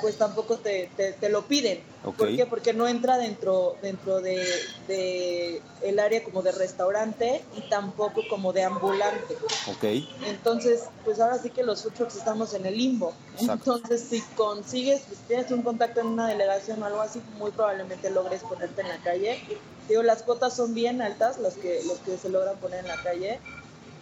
[0.00, 1.82] pues tampoco te, te, lo piden.
[2.02, 2.44] ¿Por qué?
[2.46, 4.44] Porque no entra dentro, dentro de,
[4.86, 9.36] de, el área como de restaurante y tampoco como de ambulante.
[9.76, 10.08] Okay.
[10.26, 13.14] Entonces, pues ahora sí que los food trucks estamos en el limbo.
[13.40, 18.10] Entonces, si consigues, si tienes un contacto en una delegación o algo así, muy probablemente
[18.10, 19.42] logres ponerte en la calle.
[19.88, 23.02] Digo, las cuotas son bien altas, los que, los que se logran poner en la
[23.02, 23.40] calle.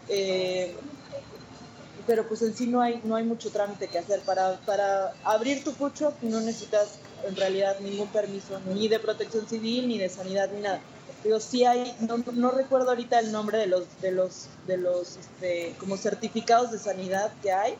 [0.08, 0.74] Eh,
[2.06, 4.20] pero pues en sí no hay, no hay mucho trámite que hacer.
[4.20, 9.88] Para, para abrir tu food no necesitas en realidad ningún permiso, ni de protección civil,
[9.88, 10.80] ni de sanidad, ni nada.
[11.22, 15.16] Digo, sí hay, no, no recuerdo ahorita el nombre de los, de los, de los,
[15.16, 17.74] este, como certificados de sanidad que hay,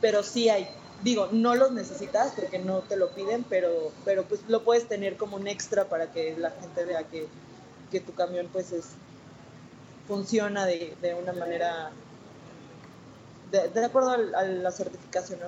[0.00, 0.68] pero sí hay.
[1.04, 5.16] Digo, no los necesitas porque no te lo piden, pero, pero pues lo puedes tener
[5.16, 7.28] como un extra para que la gente vea que,
[7.92, 8.86] que tu camión pues es,
[10.08, 11.92] funciona de, de una manera
[13.50, 15.46] de, acuerdo a, la certificación, ¿no?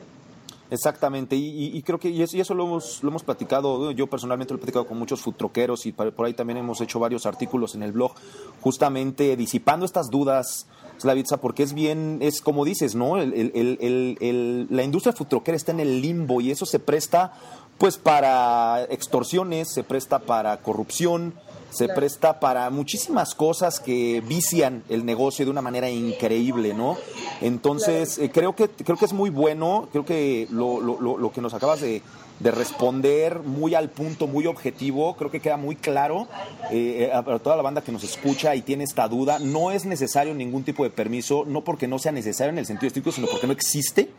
[0.73, 4.61] Exactamente, y, creo que y eso, lo, hemos, lo hemos platicado, yo personalmente lo he
[4.61, 8.13] platicado con muchos futroqueros y por ahí también hemos hecho varios artículos en el blog,
[8.61, 10.69] justamente disipando estas dudas,
[11.01, 13.17] Slavitza, porque es bien, es como dices, ¿no?
[13.17, 17.33] la industria futroquera está en el limbo y eso se presta
[17.79, 21.35] pues para extorsiones, se presta para corrupción,
[21.71, 26.97] se presta para muchísimas cosas que vician el negocio de una manera increíble, ¿no?
[27.41, 31.41] Entonces, eh, creo, que, creo que es muy bueno, creo que lo, lo, lo que
[31.41, 32.03] nos acabas de,
[32.41, 36.29] de, responder muy al punto, muy objetivo, creo que queda muy claro
[36.71, 39.85] eh, eh, para toda la banda que nos escucha y tiene esta duda, no es
[39.85, 43.27] necesario ningún tipo de permiso, no porque no sea necesario en el sentido estricto, sino
[43.29, 44.11] porque no existe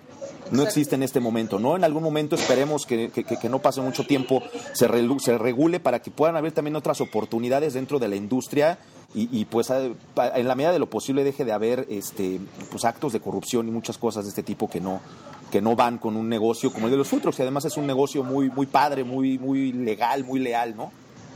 [0.52, 1.76] no existe en este momento, ¿no?
[1.76, 4.88] En algún momento esperemos que, que, no pase mucho tiempo, se,
[5.20, 8.78] se regule para que puedan haber también otras oportunidades dentro de la industria
[9.14, 13.12] y, y, pues en la medida de lo posible deje de haber este pues actos
[13.12, 15.02] de corrupción y muchas cosas de este tipo que no
[15.52, 17.86] que no van con un negocio como el de los futros y además es un
[17.86, 20.92] negocio muy muy padre, muy muy legal, muy leal, ¿no?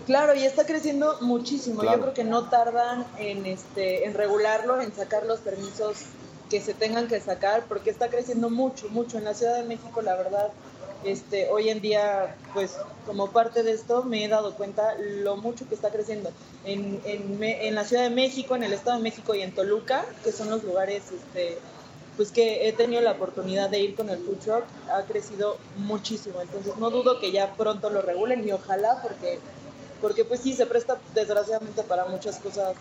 [0.05, 1.83] Claro, y está creciendo muchísimo.
[1.83, 6.05] Yo creo que no tardan en este en regularlo, en sacar los permisos
[6.55, 9.17] que se tengan que sacar porque está creciendo mucho, mucho.
[9.17, 10.51] En la Ciudad de México, la verdad,
[11.03, 15.67] este, hoy en día, pues como parte de esto me he dado cuenta lo mucho
[15.67, 16.29] que está creciendo.
[16.63, 20.05] En, en, en la Ciudad de México, en el Estado de México y en Toluca,
[20.23, 21.57] que son los lugares este,
[22.15, 24.63] pues que he tenido la oportunidad de ir con el food truck,
[24.93, 26.39] ha crecido muchísimo.
[26.39, 29.39] Entonces no dudo que ya pronto lo regulen y ojalá porque,
[29.99, 32.75] porque pues sí, se presta desgraciadamente para muchas cosas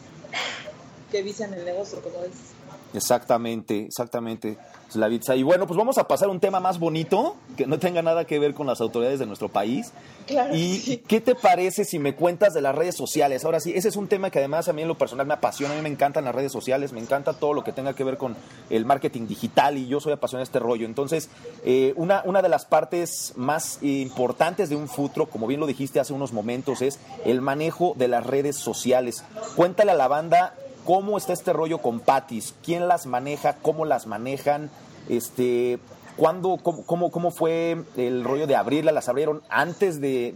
[1.11, 2.55] que vician el negocio, como dices.
[2.95, 4.57] Exactamente, exactamente,
[4.91, 5.35] Slavitza.
[5.35, 8.25] Y bueno, pues vamos a pasar a un tema más bonito, que no tenga nada
[8.25, 9.93] que ver con las autoridades de nuestro país.
[10.27, 10.55] Claro.
[10.55, 13.45] ¿Y qué te parece si me cuentas de las redes sociales?
[13.45, 15.75] Ahora sí, ese es un tema que además a mí en lo personal me apasiona,
[15.75, 18.17] a mí me encantan las redes sociales, me encanta todo lo que tenga que ver
[18.17, 18.37] con
[18.71, 20.87] el marketing digital y yo soy apasionado de este rollo.
[20.87, 21.29] Entonces,
[21.65, 25.99] eh, una, una de las partes más importantes de un futuro, como bien lo dijiste
[25.99, 29.25] hace unos momentos, es el manejo de las redes sociales.
[29.57, 30.55] Cuéntale a la banda
[30.85, 32.55] ¿Cómo está este rollo con Patis?
[32.63, 33.57] ¿Quién las maneja?
[33.63, 34.71] ¿Cómo las manejan?
[35.09, 35.79] Este,
[36.17, 38.93] ¿Cuándo, cómo, cómo, fue el rollo de abrirla?
[38.93, 40.33] ¿Las abrieron antes de,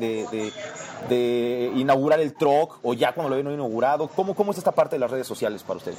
[1.09, 4.09] de, inaugurar el truck o ya cuando lo habían inaugurado?
[4.09, 5.99] ¿Cómo, ¿Cómo es esta parte de las redes sociales para ustedes?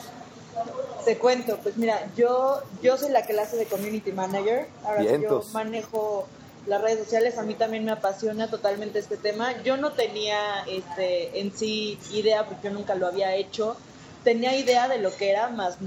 [1.05, 4.67] Te cuento, pues mira, yo, yo soy la clase de Community Manager.
[4.83, 6.27] Ahora yo manejo
[6.65, 9.61] las redes sociales, a mí también me apasiona totalmente este tema.
[9.63, 13.77] Yo no tenía este, en sí idea, porque yo nunca lo había hecho
[14.23, 15.77] tenía idea de lo que era, más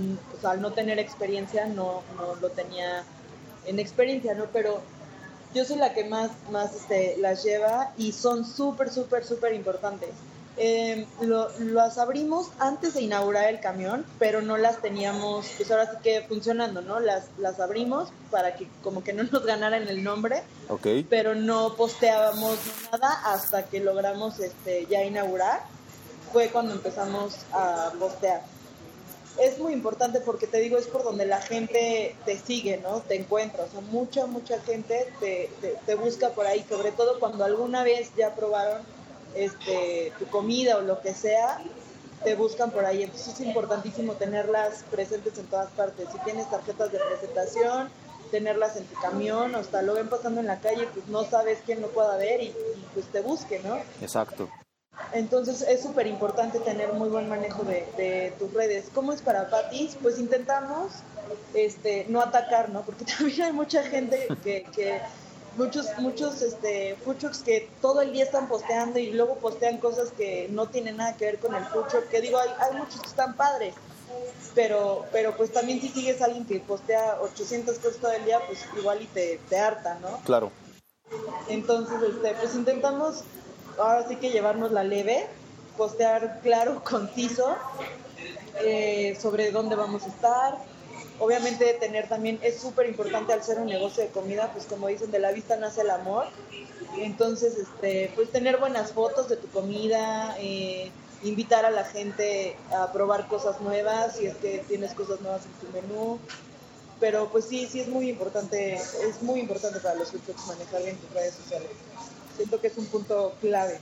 [0.43, 3.05] al no tener experiencia no, no lo tenía
[3.67, 4.47] en experiencia, ¿no?
[4.53, 4.83] Pero
[5.55, 10.11] yo soy la que más, más este, las lleva y son súper, súper, súper importantes.
[10.59, 15.91] Eh, lo, las abrimos antes de inaugurar el camión, pero no las teníamos, pues ahora
[15.91, 17.01] sí que funcionando, ¿no?
[17.01, 21.05] Las, las abrimos para que como que no nos ganaran el nombre, okay.
[21.05, 22.59] pero no posteábamos
[22.91, 25.63] nada hasta que logramos este, ya inaugurar
[26.33, 28.43] fue cuando empezamos a postear.
[29.39, 33.01] Es muy importante porque te digo, es por donde la gente te sigue, ¿no?
[33.01, 33.65] Te encuentra.
[33.65, 35.51] O sea, mucha, mucha gente te,
[35.87, 38.83] te, busca por ahí, sobre todo cuando alguna vez ya probaron
[39.35, 41.63] este, tu comida o lo que sea,
[42.25, 43.05] te buscan por ahí.
[43.05, 46.09] Entonces es importantísimo tenerlas presentes en todas partes.
[46.13, 47.89] Si tienes tarjetas de presentación,
[48.31, 51.61] tenerlas en tu camión, o hasta lo ven pasando en la calle, pues no sabes
[51.65, 53.77] quién lo pueda ver y, y pues te busque, ¿no?
[54.03, 54.51] Exacto.
[55.13, 58.87] Entonces es súper importante tener muy buen manejo de, tus redes.
[58.95, 59.97] ¿Cómo es para Patis?
[60.01, 60.93] Pues intentamos
[61.55, 62.83] este, no atacar, ¿no?
[62.83, 65.01] Porque también hay mucha gente que,
[65.57, 66.97] muchos, muchos este,
[67.45, 71.27] que todo el día están posteando y luego postean cosas que no tienen nada que
[71.27, 73.75] ver con el food que digo, hay, hay muchos que están padres,
[74.55, 78.41] pero, pero pues también si sigues a alguien que postea 800 cosas todo el día,
[78.47, 80.21] pues igual y te, te harta, ¿no?
[80.25, 80.51] Claro.
[81.49, 83.25] Entonces, este, pues intentamos
[83.79, 85.27] ahora sí que llevarnos la leve,
[85.77, 87.57] postear claro, conciso,
[88.61, 90.59] eh, sobre dónde vamos a estar.
[91.19, 95.11] Obviamente tener también, es súper importante al ser un negocio de comida, pues como dicen,
[95.11, 96.27] de la vista nace el amor.
[96.99, 100.91] Entonces, este, pues tener buenas fotos de tu comida, eh,
[101.23, 105.53] invitar a la gente a probar cosas nuevas, si es que tienes cosas nuevas en
[105.53, 106.19] tu menú.
[106.99, 110.97] Pero pues sí, sí es muy importante, es muy importante para los food manejar bien
[110.97, 111.71] tus redes sociales.
[112.43, 113.79] Siento que es un punto clave.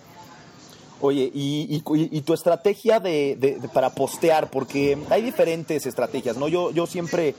[1.00, 6.46] Oye, y, y, tu estrategia de, para postear, porque hay diferentes estrategias, ¿no?
[6.46, 7.34] Yo, yo siempre,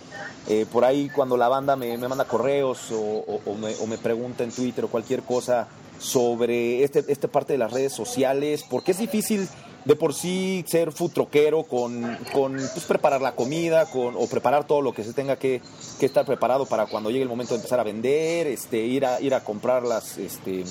[0.49, 4.51] eh, por ahí cuando la banda me, manda correos o, me, o, me, pregunta en
[4.51, 5.67] Twitter o cualquier cosa
[5.99, 9.47] sobre este, esta parte de las redes sociales, porque es difícil
[9.85, 14.81] de por sí ser futroquero con, con pues, preparar la comida con, o preparar todo
[14.81, 15.61] lo que se tenga que,
[15.99, 19.19] que, estar preparado para cuando llegue el momento de empezar a vender, este, ir a,
[19.21, 20.63] ir a comprar las, este,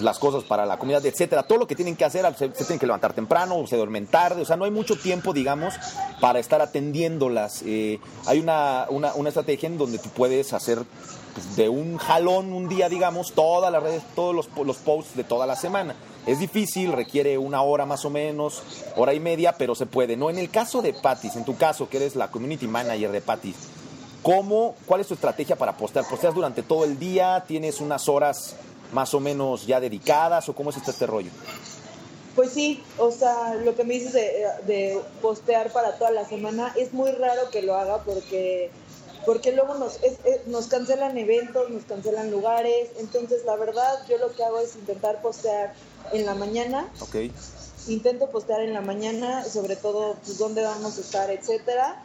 [0.00, 1.42] pues, las cosas para la comida, etcétera.
[1.42, 4.44] Todo lo que tienen que hacer, se, tienen que levantar temprano, se duermen tarde, o
[4.46, 5.74] sea, no hay mucho tiempo, digamos,
[6.20, 7.62] para estar atendiéndolas.
[7.66, 10.78] Eh, hay una, una, una estrategia en donde tú puedes hacer
[11.34, 15.24] pues, de un jalón un día, digamos, todas las redes, todos los, los posts de
[15.24, 15.94] toda la semana.
[16.26, 18.62] Es difícil, requiere una hora más o menos,
[18.96, 20.16] hora y media, pero se puede.
[20.16, 23.20] No, en el caso de Patis, en tu caso, que eres la community manager de
[23.20, 23.56] Patis,
[24.22, 26.08] ¿cómo, ¿cuál es tu estrategia para postear?
[26.08, 27.44] ¿Posteas durante todo el día?
[27.46, 28.56] ¿Tienes unas horas
[28.92, 31.30] más o menos ya dedicadas o cómo es este, este rollo?
[32.34, 36.92] Pues sí, o sea, lo que me dices de, postear para toda la semana es
[36.92, 38.70] muy raro que lo haga porque
[39.26, 40.00] porque luego nos,
[40.46, 45.20] nos cancelan eventos, nos cancelan lugares, entonces la verdad yo lo que hago es intentar
[45.20, 45.74] postear
[46.12, 46.88] en la mañana.
[47.00, 47.30] Okay.
[47.88, 52.02] Intento postear en la mañana, sobre todo pues, dónde vamos a estar, etcétera.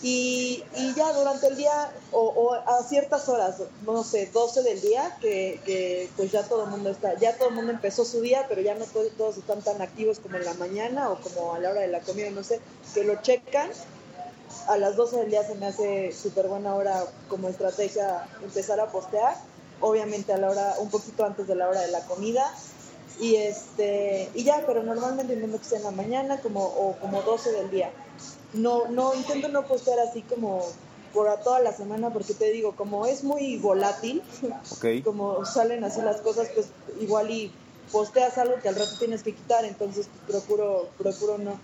[0.00, 5.16] Y, y, ya durante el día o, a ciertas horas, no sé, 12 del día,
[5.20, 8.46] que, que, pues ya todo el mundo está, ya todo el mundo empezó su día,
[8.48, 11.70] pero ya no todos, están tan activos como en la mañana o como a la
[11.70, 12.60] hora de la comida, no sé,
[12.94, 13.70] que lo checan.
[14.68, 18.86] A las 12 del día se me hace súper buena hora como estrategia empezar a
[18.86, 19.36] postear,
[19.80, 22.54] obviamente a la hora, un poquito antes de la hora de la comida,
[23.18, 27.22] y este y ya pero normalmente intento que sea en la mañana como o como
[27.22, 27.90] 12 del día
[28.54, 30.64] no no intento no postear así como
[31.12, 34.22] por a toda la semana porque te digo como es muy volátil
[35.04, 36.68] como salen así las cosas pues
[37.00, 37.52] igual y
[37.92, 41.58] posteas algo que al rato tienes que quitar entonces procuro procuro no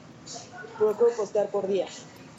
[0.79, 1.87] procuro postear por día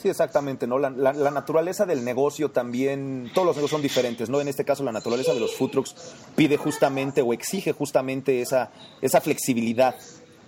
[0.06, 0.78] Sí, exactamente, ¿no?
[0.78, 0.92] La,
[1.32, 4.40] naturaleza del negocio también, todos los negocios son diferentes, ¿no?
[4.40, 5.96] En este caso, la naturaleza de los food trucks
[6.36, 8.70] pide justamente o exige justamente esa,
[9.02, 9.96] esa flexibilidad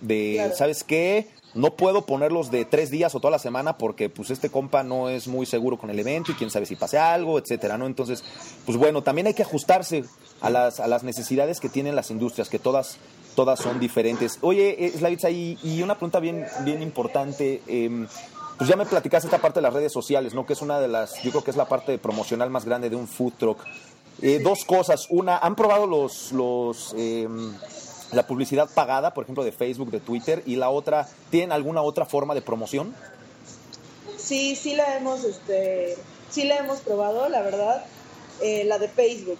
[0.00, 1.26] de, ¿sabes qué?
[1.54, 5.08] No puedo ponerlos de tres días o toda la semana porque pues este compa no
[5.08, 7.86] es muy seguro con el evento y quién sabe si pase algo, etcétera, ¿no?
[7.86, 8.22] Entonces,
[8.66, 10.04] pues bueno, también hay que ajustarse
[10.40, 12.98] a las, a las necesidades que tienen las industrias, que todas,
[13.34, 14.38] todas son diferentes.
[14.42, 17.62] Oye, Slavitza, y, y una pregunta bien, bien importante.
[17.66, 18.06] Eh,
[18.58, 20.44] pues ya me platicaste esta parte de las redes sociales, ¿no?
[20.44, 22.96] Que es una de las, yo creo que es la parte promocional más grande de
[22.96, 23.64] un food truck.
[24.20, 25.06] Eh, dos cosas.
[25.10, 27.54] Una, ¿han probado los, los em,
[28.12, 30.42] la publicidad pagada, por ejemplo, de Facebook, de Twitter?
[30.46, 32.94] Y la otra, ¿tienen alguna otra forma de promoción?
[34.16, 35.96] Sí, sí la hemos, este,
[36.30, 37.84] sí la hemos probado, la verdad.
[38.40, 39.38] Eh, la de Facebook.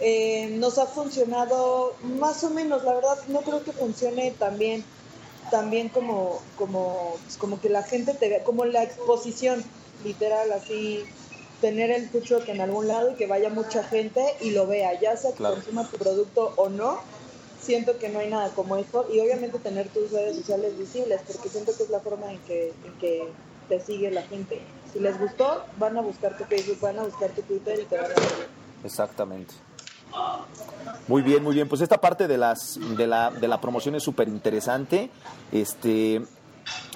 [0.00, 4.84] Eh, nos ha funcionado más o menos, la verdad, no creo que funcione tan bien
[5.50, 9.62] también como, como, pues, como que la gente te vea, como la exposición,
[10.02, 11.04] literal, así,
[11.60, 14.98] tener el food truck en algún lado y que vaya mucha gente y lo vea,
[15.00, 16.98] ya sea que consuma tu producto o no,
[17.64, 21.48] siento que no hay nada como eso y obviamente tener tus redes sociales visibles, porque
[21.48, 23.28] siento que es la forma en que, en que
[23.68, 24.60] te sigue la gente.
[24.92, 27.96] Si les gustó, van a buscar tu Facebook, van a buscar tu Twitter y te
[27.96, 28.48] van a ver.
[28.84, 29.54] Exactamente.
[31.08, 31.68] Muy bien, muy bien.
[31.68, 35.10] Pues esta parte de, las, de, la, de la promoción es súper interesante.
[35.50, 36.22] Este,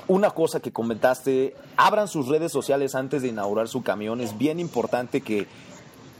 [0.07, 4.21] una cosa que comentaste, abran sus redes sociales antes de inaugurar su camión.
[4.21, 5.47] Es bien importante que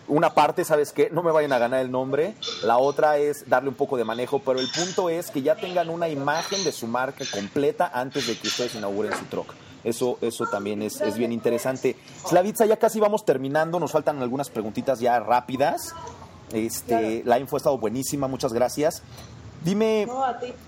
[0.09, 1.11] una parte, ¿sabes qué?
[1.11, 2.35] No me vayan a ganar el nombre.
[2.63, 5.91] La otra es darle un poco de manejo, pero el punto es que ya tengan
[5.91, 9.55] una imagen de su marca completa antes de que ustedes inauguren su truck.
[9.85, 11.97] Eso, eso también es, es bien interesante.
[12.27, 13.79] Slavitza, ya casi vamos terminando.
[13.79, 15.95] Nos faltan algunas preguntitas ya rápidas.
[16.53, 19.03] Este, La info ha estado buenísima, muchas gracias.
[19.65, 20.07] Dime,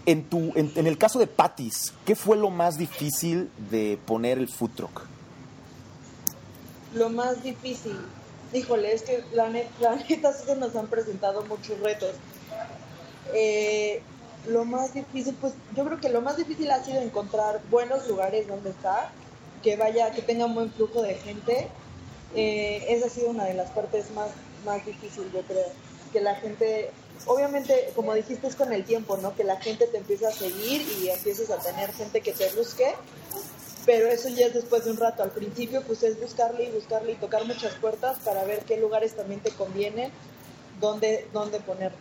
[0.04, 4.48] En, tu, en, el caso de Patis, ¿qué fue lo más difícil de poner el
[4.48, 5.02] food truck?
[6.94, 7.96] Lo más difícil,
[8.52, 9.48] híjole, es que la,
[10.08, 12.14] neta, se nos han presentado muchos retos.
[13.34, 14.02] Eh,
[14.46, 18.48] lo más difícil, pues yo creo que lo más difícil ha sido encontrar buenos lugares
[18.48, 19.10] donde estar,
[19.62, 21.68] que vaya, que tenga un buen flujo de gente.
[22.34, 24.30] Eh, esa ha sido una de las partes más
[24.64, 25.66] más difícil, yo creo.
[26.12, 26.90] que la gente,
[27.26, 29.36] obviamente, como dijiste, es con el tiempo, ¿no?
[29.36, 32.94] Que la gente te empieza a seguir y empiezas a tener gente que te busque,
[33.90, 35.24] pero eso ya es después de un rato.
[35.24, 39.16] Al principio, pues es buscarle y buscarle y tocar muchas puertas para ver qué lugares
[39.16, 40.12] también te convienen,
[40.80, 41.98] dónde, dónde ponerte.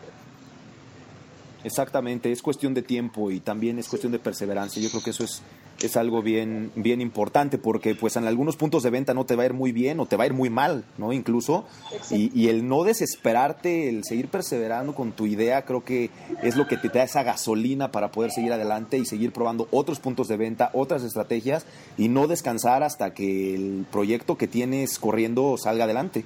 [1.64, 4.80] Exactamente, es cuestión de tiempo y también es cuestión de perseverancia.
[4.80, 5.42] Yo creo que eso es,
[5.82, 9.43] es algo bien, bien importante porque pues en algunos puntos de venta no te va
[9.43, 11.13] a ir muy bien o te va a ir muy mal, ¿no?
[11.13, 11.65] Incluso.
[12.09, 16.09] Y, y, el no desesperarte, el seguir perseverando con tu idea, creo que
[16.43, 19.99] es lo que te da esa gasolina para poder seguir adelante y seguir probando otros
[19.99, 21.65] puntos de venta, otras estrategias
[21.97, 26.25] y no descansar hasta que el proyecto que tienes corriendo salga adelante.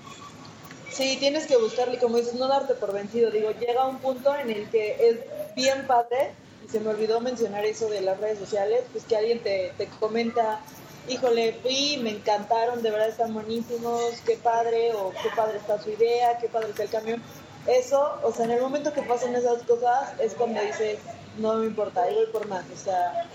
[0.93, 3.31] Sí, tienes que buscarle, como dices, no darte por vencido.
[3.31, 6.33] Digo, llega un punto en el que es bien padre,
[6.63, 9.87] y se me olvidó mencionar eso de las redes sociales, pues que alguien te, te
[9.99, 10.61] comenta,
[11.07, 15.91] híjole, fui, me encantaron, de verdad están buenísimos, qué padre, o qué padre está su
[15.91, 17.23] idea, qué padre está el camión.
[17.67, 20.99] Eso, o sea, en el momento que pasan esas cosas es cuando dices,
[21.37, 23.29] no me importa, ahí voy por más, o sea,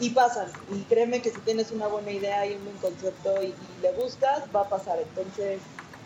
[0.00, 0.48] y pasan.
[0.72, 4.42] Y créeme que si tienes una buena idea y un buen concepto y, le buscas,
[4.54, 4.98] va a pasar.
[5.00, 5.60] Entonces,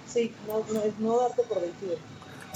[0.06, 1.96] Sí, no, no, no darte por vencido.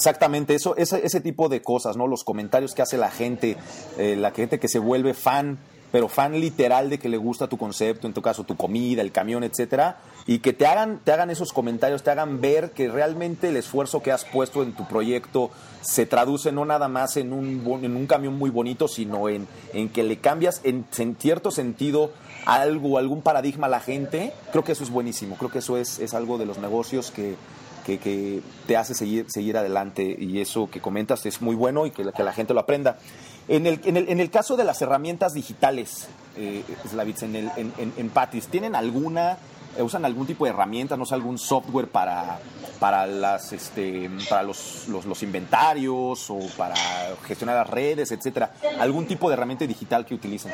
[0.01, 2.07] Exactamente, eso, ese, ese tipo de cosas, ¿no?
[2.07, 3.59] Los comentarios que hace la gente,
[3.99, 5.59] eh, la gente que se vuelve fan,
[5.93, 9.13] pero fan literal de que le gusta tu concepto, en tu caso tu comida, el
[9.13, 13.51] camión, etcétera, y que te hagan, te hagan esos comentarios, te hagan ver que realmente
[13.51, 15.51] el esfuerzo que has puesto en tu proyecto
[15.83, 19.91] se traduce no nada más en un, en un camión muy bonito, sino en, en
[19.91, 22.11] que le cambias en, en cierto sentido
[22.47, 25.37] algo, algún paradigma a la gente, creo que eso es buenísimo.
[25.37, 27.37] Creo que eso es, es algo de los negocios que,
[27.99, 32.05] que, te hace seguir, seguir adelante y eso que comentas es muy bueno y que,
[32.05, 32.99] la gente lo aprenda.
[33.49, 36.63] En el, en el, en el caso de las herramientas digitales, eh,
[37.23, 39.39] en, el, en, en, Patis, ¿tienen alguna,
[39.79, 42.39] usan algún tipo de herramienta, no sé, algún software para,
[42.79, 46.77] para, las, este, para los, los, inventarios o para
[47.27, 48.53] gestionar las redes, etcétera?
[48.79, 50.53] ¿Algún tipo de herramienta digital que utilicen?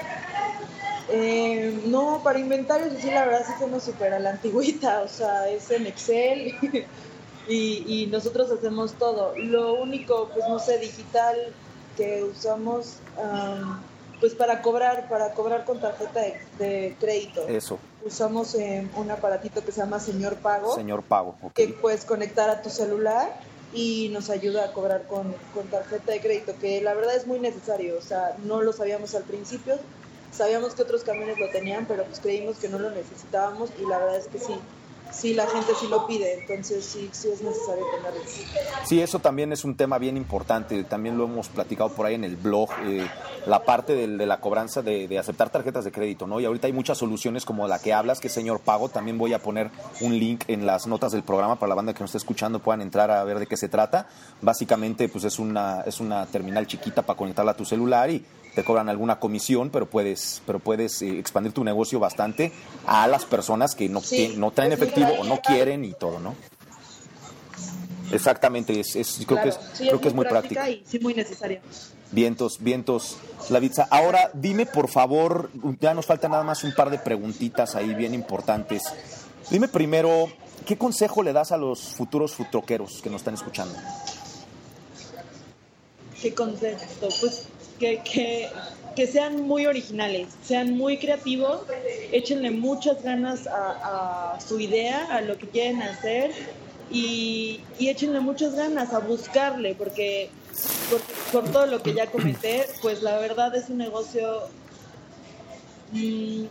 [1.09, 5.49] Eh, no, para inventarios sí, la verdad sí somos súper a la antigüita, o sea,
[5.49, 6.57] es en Excel
[7.49, 9.37] y, nosotros hacemos todo.
[9.37, 11.37] Lo único, pues no sé, digital
[11.97, 12.99] que usamos,
[14.21, 16.21] pues para cobrar, para cobrar con tarjeta
[16.59, 17.47] de, crédito.
[17.49, 17.79] Eso.
[18.05, 20.75] Usamos eh, un aparatito que se llama Señor Pago.
[20.75, 23.41] Señor Pago, Que puedes conectar a tu celular
[23.75, 27.41] y nos ayuda a cobrar con, con tarjeta de crédito, que la verdad es muy
[27.41, 29.77] necesario, o sea, no lo sabíamos al principio,
[30.37, 33.99] Sabíamos que otros camiones lo tenían, pero pues creímos que no lo necesitábamos y la
[33.99, 34.55] verdad es que sí,
[35.13, 38.21] sí la gente sí lo pide, entonces sí, sí es necesario tenerlo.
[38.85, 42.25] Sí, eso también es un tema bien importante, también lo hemos platicado por ahí en
[42.25, 43.07] el blog, eh,
[43.47, 46.41] la parte de, la cobranza de, aceptar tarjetas de crédito, ¿no?
[46.41, 49.39] Y ahorita hay muchas soluciones como la que hablas, que Señor Pago, también voy a
[49.39, 52.59] poner un link en las notas del programa para la banda que nos esté escuchando
[52.59, 54.09] puedan entrar a ver de qué se trata.
[54.43, 58.25] Básicamente, pues es una, es una terminal chiquita para conectarla a tu celular y
[58.57, 62.53] te cobran alguna comisión, pero puedes, pero puedes eh, expandir tu negocio bastante
[62.87, 64.01] a las personas que no,
[64.39, 66.35] no traen efectivo o no quieren y todo, ¿no?
[68.11, 68.95] Exactamente, es,
[69.27, 70.71] creo, que es, creo que es muy práctica.
[70.71, 71.61] Y sí, muy necesaria.
[72.13, 73.19] Vientos, vientos,
[73.51, 73.89] la pizza.
[73.91, 78.15] Ahora, dime por favor, ya nos faltan nada más un par de preguntitas ahí bien
[78.15, 78.85] importantes.
[79.51, 80.29] Dime primero,
[80.65, 83.75] ¿qué consejo le das a los futuros futroqueros que nos están escuchando?
[86.23, 86.81] ¿Qué consejo?
[87.01, 87.49] Pues
[87.79, 88.49] que, que,
[88.95, 91.63] que, sean muy originales, sean muy creativos,
[92.13, 96.31] échenle muchas ganas a, su idea, a lo que quieren hacer
[96.91, 100.31] y, y échenle muchas ganas a buscarle, porque
[101.33, 104.49] por, todo lo que ya comenté, pues la verdad es un negocio
[105.93, 106.45] mm,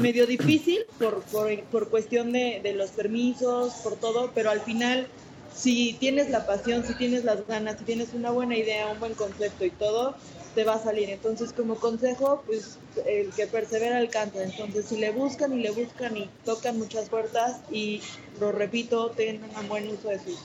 [0.00, 5.06] medio difícil por, por, por cuestión de, de los permisos, por todo, pero al final
[5.54, 9.14] si tienes la pasión, si tienes las ganas, si tienes una buena idea, un buen
[9.14, 10.14] concepto y todo,
[10.54, 11.10] te va a salir.
[11.10, 14.42] Entonces, como consejo, pues el que persevera alcanza.
[14.42, 18.00] Entonces, si le buscan y le buscan y tocan muchas puertas y,
[18.40, 20.38] lo repito, tengan un buen uso de sus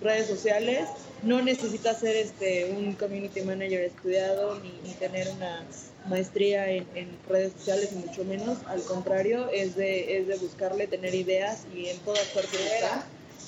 [0.00, 0.88] redes sociales,
[1.22, 5.64] no necesitas ser este un community manager estudiado ni, tener una
[6.08, 6.86] maestría en,
[7.28, 8.58] redes sociales, ni mucho menos.
[8.66, 13.06] Al contrario, es de, es de buscarle, tener ideas y en todas partes está.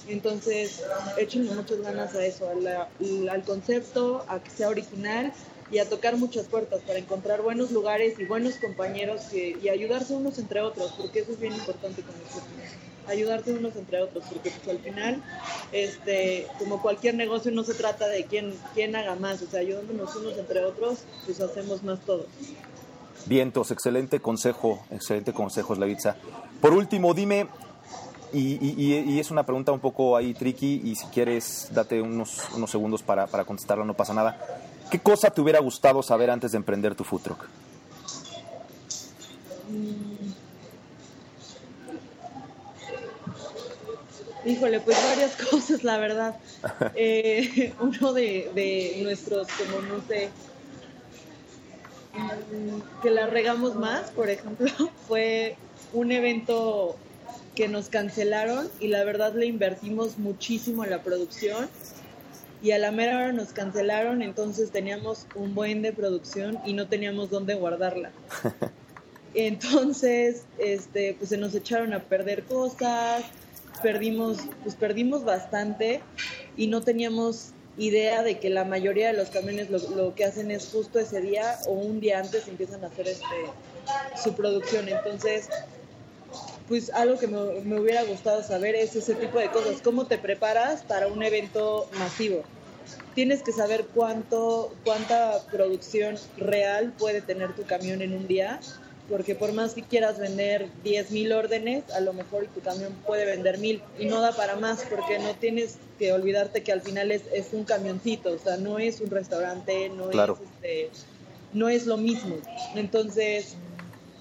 [0.08, 0.82] Entonces,
[1.18, 5.32] échenle muchas ganas a eso, al concepto, a que sea original
[5.70, 10.14] y a tocar muchas puertas para encontrar buenos lugares y buenos compañeros que, y ayudarse
[10.14, 12.44] unos entre otros, porque eso es bien importante con nosotros.
[13.08, 15.22] Ayudarse unos entre otros, porque pues, al final,
[15.72, 20.14] este, como cualquier negocio, no se trata de quién, quién haga más, o sea, ayudándonos
[20.16, 22.26] unos entre otros, pues hacemos más todos.
[23.26, 26.16] Vientos, excelente consejo, excelente consejo, Slavitza.
[26.60, 27.48] Por último, dime,
[28.32, 33.02] y, es una pregunta un poco ahí tricky y si quieres date unos, unos segundos
[33.02, 34.38] para, para contestarla, no pasa nada.
[34.90, 37.44] ¿Qué cosa te hubiera gustado saber antes de emprender tu food truck?
[39.68, 40.06] Mm.
[44.46, 46.36] Híjole, pues varias cosas, la verdad.
[46.94, 50.30] Eh, uno de, de, nuestros, como no sé,
[52.14, 54.70] mm, que la regamos más, por ejemplo,
[55.08, 55.56] fue
[55.92, 56.96] un evento
[57.56, 61.68] que nos cancelaron y la verdad le invertimos muchísimo en la producción
[62.62, 66.88] y a la mera hora nos cancelaron, entonces teníamos un buen de producción y no
[66.88, 68.10] teníamos dónde guardarla.
[69.34, 73.22] Entonces, este, pues se nos echaron a perder cosas,
[73.82, 76.00] perdimos, pues perdimos bastante
[76.56, 80.68] y no teníamos idea de que la mayoría de los camiones lo, que hacen es
[80.68, 83.26] justo ese día o un día antes empiezan a hacer este,
[84.22, 84.88] su producción.
[84.88, 85.50] Entonces,
[86.68, 89.80] pues algo que me, me, hubiera gustado saber es ese tipo de cosas.
[89.82, 92.42] ¿Cómo te preparas para un evento masivo?
[93.14, 98.60] Tienes que saber cuánto, cuánta producción real puede tener tu camión en un día
[99.08, 103.58] porque por más que quieras vender 10.000 órdenes, a lo mejor tu camión puede vender
[103.58, 107.22] 1.000 y no da para más porque no tienes que olvidarte que al final es,
[107.32, 110.90] es un camioncito, o sea, no es un restaurante, no, es, este,
[111.52, 112.36] no es lo mismo.
[112.74, 113.56] Entonces,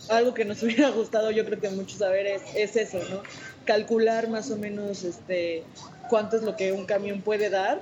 [0.10, 3.22] algo que nos hubiera gustado yo creo que mucho saber es, es eso, ¿no?
[3.66, 5.64] Calcular más o menos este,
[6.10, 7.82] cuánto es lo que un camión puede dar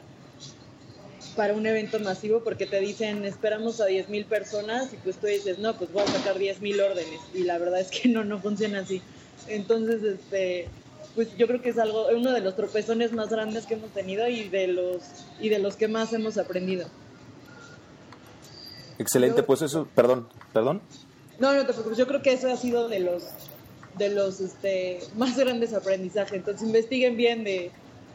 [1.36, 5.60] para un evento masivo porque te dicen esperamos a 10.000 personas y pues tú dices,
[5.60, 8.80] no, pues voy a sacar 10.000 órdenes y la verdad es que no, no funciona
[8.80, 9.02] así.
[9.48, 10.70] Entonces, este,
[11.16, 14.28] pues yo creo que es algo, uno de los tropezones más grandes que hemos tenido
[14.28, 15.02] y de los,
[15.40, 16.88] y de los que más hemos aprendido.
[19.00, 20.82] Excelente, pues eso, perdón, perdón.
[21.40, 23.24] No, no te preocupes, yo creo que eso ha sido de los,
[23.98, 26.34] de los este, más grandes aprendizajes.
[26.34, 27.72] Entonces investiguen bien de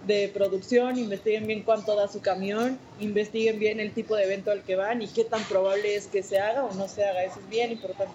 [0.07, 4.63] de producción, investiguen bien cuánto da su camión, investiguen bien el tipo de evento al
[4.63, 7.25] que van y qué tan probable es que se haga o no se haga.
[7.25, 8.13] Eso es bien importante.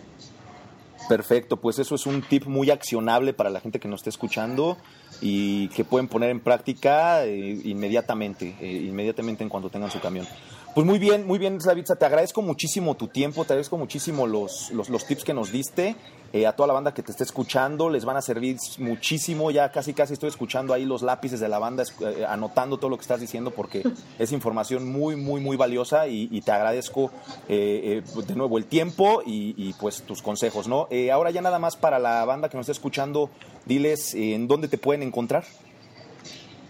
[1.09, 4.77] Perfecto, pues eso es un tip muy accionable para la gente que nos esté escuchando
[5.21, 10.25] y que pueden poner en práctica eh, inmediatamente, eh, inmediatamente en cuanto tengan su camión.
[10.73, 14.71] Pues muy bien, muy bien, Savitza, te agradezco muchísimo tu tiempo, te agradezco muchísimo los,
[14.71, 15.95] los, los tips que nos diste.
[16.33, 19.51] Eh, a toda la banda que te esté escuchando, les van a servir muchísimo.
[19.51, 22.97] Ya casi, casi estoy escuchando ahí los lápices de la banda, eh, anotando todo lo
[22.97, 23.83] que estás diciendo, porque
[24.17, 27.11] es información muy, muy, muy valiosa y, te agradezco
[27.47, 30.87] eh, de nuevo el tiempo y, y, pues tus consejos, ¿no?
[31.11, 33.29] ahora ya nada más para la banda que nos está escuchando,
[33.65, 35.45] diles en dónde te pueden encontrar.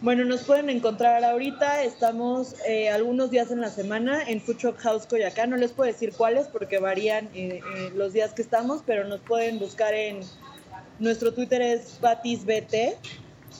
[0.03, 4.77] Bueno, nos pueden encontrar ahorita, estamos eh, algunos días en la semana en Food Truck
[4.79, 8.83] House Coyacán, no les puedo decir cuáles porque varían eh, eh, los días que estamos,
[8.85, 10.19] pero nos pueden buscar en,
[10.99, 12.97] nuestro Twitter es PatisBT,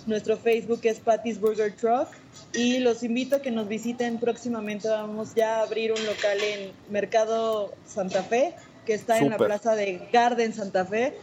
[0.05, 2.09] nuestro Facebook es Patty's Burger Truck
[2.53, 6.73] y los invito a que nos visiten próximamente, vamos ya a abrir un local en
[6.89, 8.53] Mercado Santa Fe,
[8.85, 11.17] que está en la plaza de Garden Santa Fe,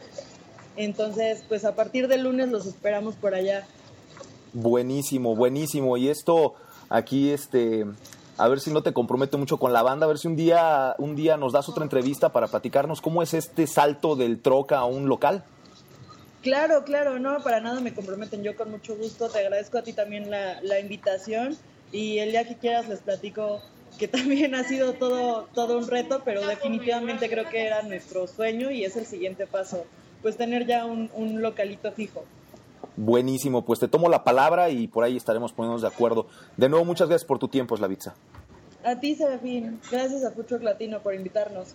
[0.76, 3.66] entonces pues a partir del lunes los esperamos por allá.
[4.52, 5.96] Buenísimo, buenísimo.
[5.96, 6.54] Y esto
[6.88, 7.86] aquí, este,
[8.36, 10.94] a ver si no te comprometo mucho con la banda, a ver si un día,
[10.98, 14.84] un día nos das otra entrevista para platicarnos cómo es este salto del troca a
[14.84, 15.44] un local.
[16.42, 18.42] Claro, claro, no, para nada me comprometen.
[18.42, 21.56] Yo con mucho gusto te agradezco a ti también la, invitación
[21.92, 23.60] y el día que quieras les platico
[23.98, 28.70] que también ha sido todo, todo un reto, pero definitivamente creo que era nuestro sueño
[28.70, 29.84] y es el siguiente paso,
[30.22, 32.24] pues tener ya un localito fijo.
[33.02, 36.26] Buenísimo, pues te tomo la palabra y por ahí estaremos poniéndonos de acuerdo.
[36.58, 38.14] De nuevo, muchas gracias por tu tiempo, Slavitza.
[38.84, 39.80] A ti, Serafín.
[39.90, 41.74] Gracias a Future Latino por invitarnos.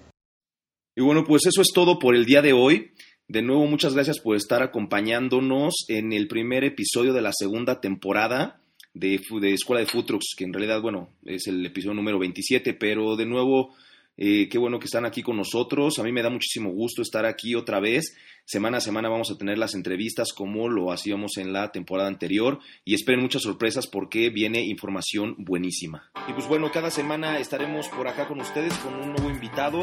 [0.95, 2.91] Y bueno, pues eso es todo por el día de hoy.
[3.27, 8.61] De nuevo, muchas gracias por estar acompañándonos en el primer episodio de la segunda temporada
[8.93, 13.15] de, de Escuela de Trucks, que en realidad, bueno, es el episodio número 27, pero
[13.15, 13.73] de nuevo
[14.17, 15.99] eh, qué bueno que están aquí con nosotros.
[15.99, 18.15] A mí me da muchísimo gusto estar aquí otra vez.
[18.45, 22.59] Semana a semana vamos a tener las entrevistas como lo hacíamos en la temporada anterior
[22.83, 26.11] y esperen muchas sorpresas porque viene información buenísima.
[26.27, 29.81] Y pues bueno, cada semana estaremos por acá con ustedes con un nuevo invitado,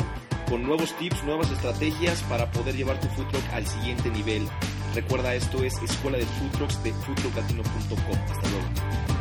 [0.49, 4.47] con nuevos tips, nuevas estrategias para poder llevar tu food al siguiente nivel.
[4.95, 8.19] Recuerda, esto es Escuela de Food de foodtrucklatino.com.
[8.31, 9.12] Hasta luego.